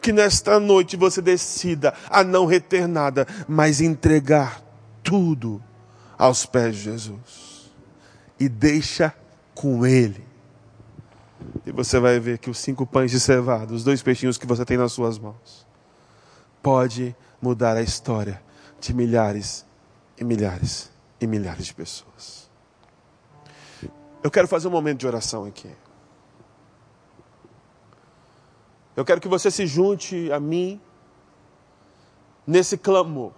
Que 0.01 0.11
nesta 0.11 0.59
noite 0.59 0.97
você 0.97 1.21
decida 1.21 1.93
a 2.09 2.23
não 2.23 2.45
reter 2.45 2.87
nada, 2.87 3.25
mas 3.47 3.81
entregar 3.81 4.61
tudo 5.01 5.63
aos 6.17 6.45
pés 6.45 6.75
de 6.75 6.83
Jesus. 6.83 7.71
E 8.39 8.49
deixa 8.49 9.13
com 9.55 9.85
Ele 9.85 10.33
e 11.65 11.71
você 11.71 11.99
vai 11.99 12.19
ver 12.19 12.37
que 12.37 12.49
os 12.49 12.57
cinco 12.57 12.85
pães 12.85 13.11
de 13.11 13.19
cevada, 13.19 13.73
os 13.73 13.83
dois 13.83 14.01
peixinhos 14.01 14.37
que 14.37 14.45
você 14.45 14.65
tem 14.65 14.77
nas 14.77 14.91
suas 14.91 15.17
mãos, 15.17 15.65
pode 16.61 17.15
mudar 17.41 17.75
a 17.77 17.81
história 17.81 18.41
de 18.79 18.93
milhares 18.93 19.65
e 20.17 20.23
milhares 20.23 20.91
e 21.19 21.27
milhares 21.27 21.65
de 21.67 21.73
pessoas. 21.73 22.42
Eu 24.23 24.31
quero 24.31 24.47
fazer 24.47 24.67
um 24.67 24.71
momento 24.71 24.99
de 24.99 25.07
oração 25.07 25.45
aqui. 25.45 25.69
Eu 28.95 29.03
quero 29.03 29.19
que 29.19 29.27
você 29.27 29.51
se 29.51 29.67
junte 29.67 30.31
a 30.31 30.39
mim 30.39 30.79
nesse 32.47 32.77
clamor. 32.77 33.33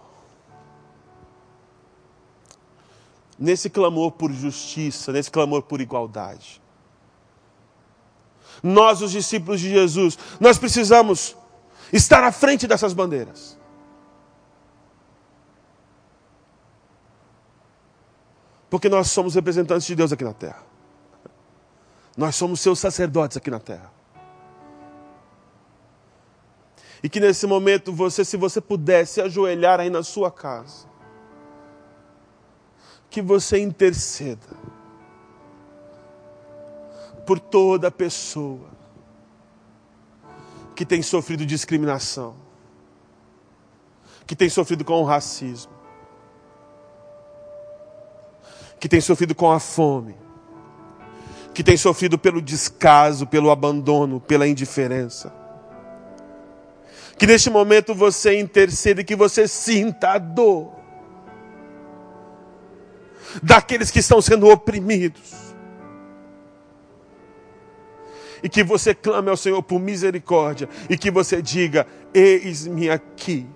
Nesse 3.38 3.70
clamor 3.70 4.12
por 4.12 4.32
justiça, 4.32 5.12
nesse 5.12 5.30
clamor 5.30 5.64
por 5.64 5.82
igualdade 5.82 6.62
nós, 8.62 9.02
os 9.02 9.12
discípulos 9.12 9.60
de 9.60 9.70
Jesus, 9.70 10.18
nós 10.40 10.58
precisamos 10.58 11.36
estar 11.92 12.24
à 12.24 12.32
frente 12.32 12.68
dessas 12.68 12.94
bandeiras. 12.94 13.58
Porque 18.70 18.90
nós 18.90 19.12
somos 19.12 19.36
representantes 19.36 19.86
de 19.86 19.96
Deus 19.96 20.12
aqui 20.12 20.24
na 20.24 20.34
terra. 20.34 20.64
Nós 22.16 22.36
somos 22.36 22.62
seus 22.62 22.80
sacerdotes 22.80 23.36
aqui 23.38 23.52
na 23.52 23.60
terra. 23.60 23.92
E 27.04 27.10
que 27.10 27.20
nesse 27.20 27.46
momento 27.46 27.94
você, 27.94 28.24
se 28.24 28.38
você 28.38 28.62
pudesse 28.62 29.22
ajoelhar 29.22 29.80
aí 29.80 29.90
na 29.90 30.02
sua 30.02 30.32
casa, 30.32 30.88
que 33.10 33.22
você 33.22 33.60
interceda 33.60 34.56
por 37.26 37.40
toda 37.40 37.92
pessoa 37.92 38.70
que 40.76 40.86
tem 40.86 41.02
sofrido 41.02 41.46
discriminação, 41.46 42.36
que 44.26 44.36
tem 44.36 44.50
sofrido 44.50 44.84
com 44.84 45.02
o 45.02 45.06
racismo, 45.06 45.72
que 48.80 48.90
tem 48.90 49.00
sofrido 49.00 49.34
com 49.34 49.52
a 49.52 49.60
fome, 49.60 50.25
que 51.56 51.64
tem 51.64 51.78
sofrido 51.78 52.18
pelo 52.18 52.42
descaso, 52.42 53.26
pelo 53.26 53.50
abandono, 53.50 54.20
pela 54.20 54.46
indiferença. 54.46 55.34
Que 57.18 57.26
neste 57.26 57.50
momento 57.50 57.96
você 57.96 58.38
interceda 58.38 59.00
e 59.00 59.06
que 59.06 59.16
você 59.16 59.48
sinta 59.48 60.10
a 60.10 60.18
dor 60.18 60.74
daqueles 63.42 63.90
que 63.90 64.00
estão 64.00 64.22
sendo 64.22 64.50
oprimidos 64.50 65.46
e 68.44 68.50
que 68.50 68.62
você 68.62 68.94
clame 68.94 69.30
ao 69.30 69.38
Senhor 69.38 69.64
por 69.64 69.80
misericórdia 69.80 70.68
e 70.90 70.98
que 70.98 71.10
você 71.10 71.42
diga: 71.42 71.88
Eis-me 72.14 72.90
aqui, 72.90 73.48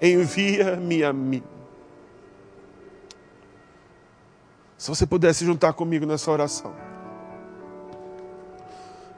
envia-me 0.00 1.02
a 1.02 1.12
mim. 1.12 1.42
Se 4.78 4.88
você 4.88 5.06
pudesse 5.06 5.44
juntar 5.44 5.74
comigo 5.74 6.06
nessa 6.06 6.30
oração, 6.30 6.74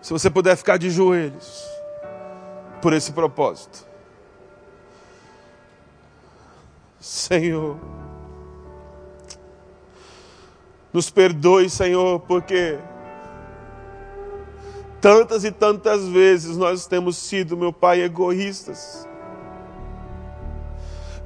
se 0.03 0.13
você 0.13 0.29
puder 0.29 0.57
ficar 0.57 0.77
de 0.77 0.91
joelhos 0.91 1.65
por 2.83 2.93
esse 2.93 3.13
propósito, 3.13 3.87
Senhor, 6.99 7.79
nos 10.93 11.09
perdoe, 11.09 11.71
Senhor, 11.71 12.19
porque 12.21 12.81
Tantas 15.01 15.45
e 15.45 15.51
tantas 15.51 16.07
vezes 16.07 16.59
nós 16.59 16.87
temos 16.87 17.17
sido, 17.17 17.57
meu 17.57 17.73
Pai, 17.73 18.03
egoístas, 18.03 19.09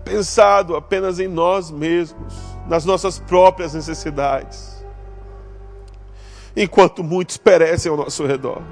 pensado 0.05 0.77
apenas 0.77 1.19
em 1.19 1.27
nós 1.27 1.73
mesmos, 1.73 2.54
nas 2.69 2.85
nossas 2.85 3.19
próprias 3.19 3.75
necessidades, 3.75 4.85
enquanto 6.57 7.03
muitos 7.05 7.37
perecem 7.37 7.91
ao 7.91 7.97
nosso 7.97 8.25
redor, 8.27 8.63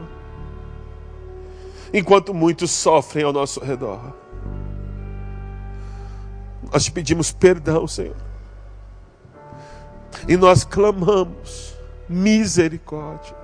enquanto 1.92 2.32
muitos 2.32 2.70
sofrem 2.70 3.24
ao 3.24 3.32
nosso 3.32 3.60
redor. 3.60 4.14
Nós 6.72 6.84
te 6.84 6.90
pedimos 6.90 7.32
perdão, 7.32 7.86
Senhor, 7.86 8.16
e 10.26 10.36
nós 10.36 10.64
clamamos 10.64 11.76
misericórdia. 12.08 13.36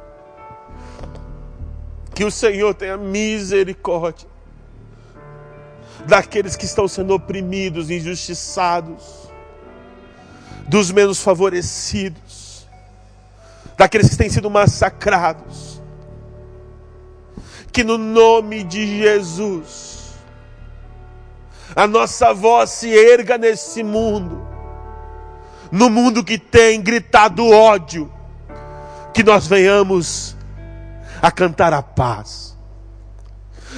Que 2.15 2.25
o 2.25 2.31
Senhor 2.31 2.75
tenha 2.75 2.97
misericórdia 2.97 4.29
daqueles 6.07 6.57
que 6.57 6.65
estão 6.65 6.89
sendo 6.89 7.15
oprimidos, 7.15 7.91
injustiçados, 7.91 9.28
dos 10.69 10.91
menos 10.91 11.21
favorecidos, 11.21 12.69
daqueles 13.77 14.11
que 14.11 14.17
têm 14.17 14.29
sido 14.29 14.51
massacrados. 14.51 15.83
Que 17.73 17.83
no 17.83 17.97
nome 17.97 18.65
de 18.65 18.99
Jesus, 18.99 20.15
a 21.75 21.87
nossa 21.87 22.35
voz 22.35 22.71
se 22.71 22.89
erga 22.89 23.39
nesse 23.39 23.83
mundo, 23.83 24.47
no 25.71 25.89
mundo 25.89 26.25
que 26.25 26.39
tem 26.39 26.81
gritado 26.83 27.49
ódio, 27.49 28.13
que 29.15 29.23
nós 29.23 29.47
venhamos 29.47 30.37
a 31.23 31.31
cantar 31.31 31.73
a 31.73 31.83
paz. 31.83 32.57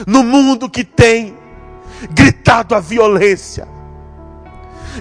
No 0.06 0.22
mundo 0.22 0.70
que 0.70 0.84
tem 0.84 1.36
gritado 2.10 2.74
a 2.74 2.80
violência, 2.80 3.68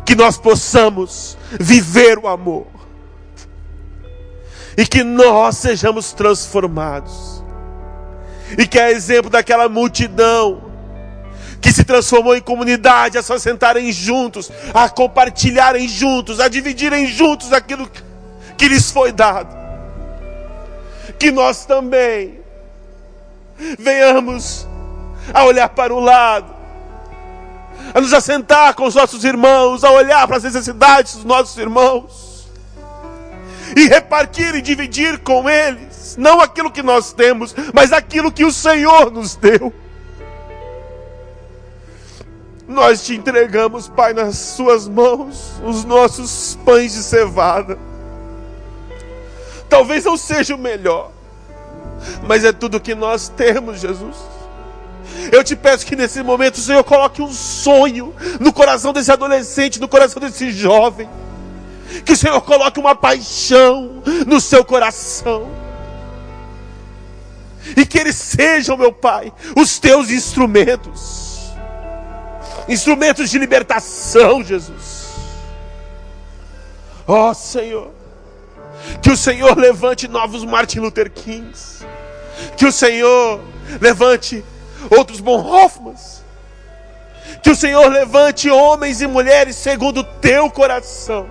que 0.06 0.16
nós 0.16 0.38
possamos 0.38 1.38
viver 1.60 2.18
o 2.18 2.28
amor 2.28 2.68
e 4.78 4.86
que 4.86 5.04
nós 5.04 5.58
sejamos 5.58 6.14
transformados. 6.14 7.44
E 8.58 8.66
que 8.66 8.80
é 8.80 8.92
exemplo 8.92 9.30
daquela 9.30 9.70
multidão 9.70 10.70
que 11.62 11.72
se 11.72 11.84
transformou 11.84 12.36
em 12.36 12.42
comunidade, 12.42 13.18
a 13.18 13.22
se 13.22 13.38
sentarem 13.40 13.92
juntos, 13.92 14.50
a 14.74 14.90
compartilharem 14.90 15.88
juntos, 15.88 16.40
a 16.40 16.48
dividirem 16.48 17.06
juntos 17.06 17.52
aquilo 17.52 17.90
que 18.58 18.68
lhes 18.68 18.90
foi 18.90 19.12
dado 19.12 19.60
que 21.20 21.32
nós 21.32 21.66
também 21.66 22.40
venhamos 23.78 24.66
a 25.34 25.44
olhar 25.44 25.68
para 25.70 25.94
o 25.94 26.00
lado, 26.00 26.56
a 27.94 28.02
nos 28.02 28.14
assentar 28.14 28.74
com 28.76 28.86
os 28.86 28.96
nossos 28.96 29.24
irmãos, 29.24 29.84
a 29.84 29.92
olhar 29.92 30.28
para 30.28 30.38
as 30.38 30.44
necessidades 30.44 31.16
dos 31.16 31.24
nossos 31.24 31.58
irmãos 31.58 32.48
e 33.76 33.88
repartir 33.88 34.56
e 34.56 34.62
dividir 34.62 35.20
com 35.20 35.50
eles, 35.50 36.16
não 36.18 36.40
aquilo 36.40 36.72
que 36.72 36.82
nós 36.82 37.14
temos, 37.14 37.56
mas 37.74 37.92
aquilo 37.92 38.32
que 38.32 38.44
o 38.44 38.52
Senhor 38.52 39.12
nos 39.12 39.36
deu. 39.36 39.74
Nós 42.68 43.06
te 43.06 43.16
entregamos, 43.16 43.88
Pai, 43.88 44.14
nas 44.14 44.38
Suas 44.38 44.88
mãos, 44.88 45.54
os 45.64 45.84
nossos 45.84 46.58
pães 46.64 46.94
de 46.94 47.02
cevada 47.02 47.78
Talvez 49.70 50.04
não 50.04 50.18
seja 50.18 50.56
o 50.56 50.58
melhor, 50.58 51.12
mas 52.28 52.44
é 52.44 52.52
tudo 52.52 52.80
que 52.80 52.96
nós 52.96 53.30
temos, 53.30 53.80
Jesus. 53.80 54.18
Eu 55.32 55.44
te 55.44 55.56
peço 55.56 55.86
que 55.86 55.96
nesse 55.96 56.24
momento 56.24 56.60
Senhor 56.60 56.84
coloque 56.84 57.22
um 57.22 57.32
sonho 57.32 58.16
no 58.40 58.54
coração 58.54 58.94
desse 58.94 59.12
adolescente, 59.12 59.80
no 59.80 59.88
coração 59.88 60.22
desse 60.22 60.52
jovem. 60.52 61.10
Que 62.06 62.14
o 62.14 62.18
Senhor 62.18 62.40
coloque 62.42 62.80
uma 62.80 62.96
paixão 62.96 64.02
no 64.26 64.40
seu 64.40 64.64
coração. 64.64 65.50
E 67.76 67.86
que 67.86 67.98
eles 67.98 68.16
sejam, 68.16 68.78
meu 68.78 68.92
Pai, 68.92 69.34
os 69.56 69.80
teus 69.80 70.10
instrumentos. 70.10 71.52
Instrumentos 72.68 73.30
de 73.30 73.38
libertação, 73.38 74.44
Jesus. 74.44 75.10
Ó 77.08 77.30
oh, 77.30 77.34
Senhor. 77.34 77.92
Que 79.02 79.12
o 79.12 79.18
Senhor 79.18 79.58
levante 79.58 80.08
novos 80.08 80.46
Martin 80.46 80.80
Luther 80.80 81.12
Kings. 81.12 81.86
Que 82.56 82.66
o 82.66 82.72
Senhor 82.72 83.42
levante 83.82 84.44
outros 84.90 85.20
Bonhoeffmans. 85.20 86.24
Que 87.44 87.52
o 87.52 87.56
Senhor 87.56 87.88
levante 87.90 88.50
homens 88.50 89.02
e 89.02 89.08
mulheres 89.08 89.56
segundo 89.56 90.00
o 90.00 90.04
teu 90.04 90.50
coração. 90.50 91.28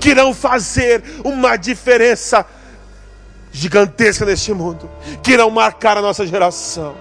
Que 0.00 0.10
irão 0.10 0.34
fazer 0.34 1.02
uma 1.24 1.56
diferença 1.56 2.44
gigantesca 3.52 4.24
neste 4.24 4.52
mundo. 4.52 4.90
Que 5.22 5.32
irão 5.32 5.50
marcar 5.50 5.96
a 5.96 6.02
nossa 6.02 6.26
geração. 6.26 6.94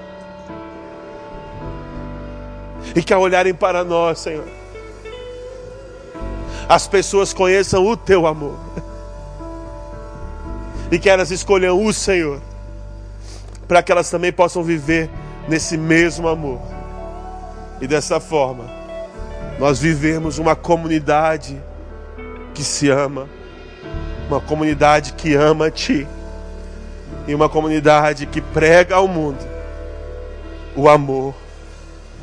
E 2.95 3.01
que 3.01 3.13
ao 3.13 3.21
olharem 3.21 3.53
para 3.53 3.83
nós, 3.83 4.19
Senhor, 4.19 4.47
as 6.67 6.87
pessoas 6.87 7.33
conheçam 7.33 7.85
o 7.85 7.95
teu 7.95 8.27
amor 8.27 8.57
e 10.91 10.99
que 10.99 11.09
elas 11.09 11.31
escolham 11.31 11.83
o 11.83 11.93
Senhor, 11.93 12.41
para 13.71 13.81
que 13.81 13.89
elas 13.89 14.09
também 14.09 14.33
possam 14.33 14.61
viver 14.61 15.09
nesse 15.47 15.77
mesmo 15.77 16.27
amor. 16.27 16.59
E 17.79 17.87
dessa 17.87 18.19
forma, 18.19 18.69
nós 19.57 19.79
vivemos 19.79 20.37
uma 20.39 20.57
comunidade 20.57 21.57
que 22.53 22.65
se 22.65 22.89
ama, 22.89 23.29
uma 24.27 24.41
comunidade 24.41 25.13
que 25.13 25.35
ama 25.35 25.67
a 25.67 25.71
Ti, 25.71 26.05
e 27.25 27.33
uma 27.33 27.47
comunidade 27.47 28.25
que 28.25 28.41
prega 28.41 28.97
ao 28.97 29.07
mundo 29.07 29.39
o 30.75 30.89
amor 30.89 31.33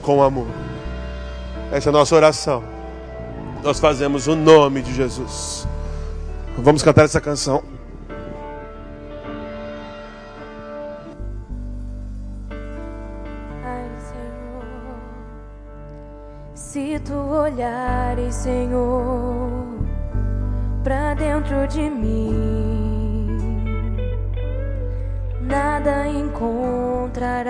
com 0.03 0.22
amor. 0.22 0.49
Essa 1.72 1.88
é 1.88 1.90
a 1.90 1.92
nossa 1.94 2.14
oração. 2.14 2.62
Nós 3.62 3.80
fazemos 3.80 4.26
o 4.26 4.36
nome 4.36 4.82
de 4.82 4.92
Jesus. 4.92 5.66
Vamos 6.59 6.82
cantar 6.82 7.07
essa 7.07 7.22
canção. 7.22 7.78
olhares, 17.39 18.34
Senhor, 18.34 19.51
para 20.82 21.14
dentro 21.14 21.66
de 21.68 21.89
mim, 21.89 23.26
nada 25.41 26.09
encontrarás 26.09 27.49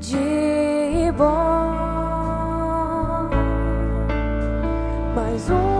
de 0.00 1.12
bom. 1.16 1.68
Mas 5.14 5.50
um 5.50 5.77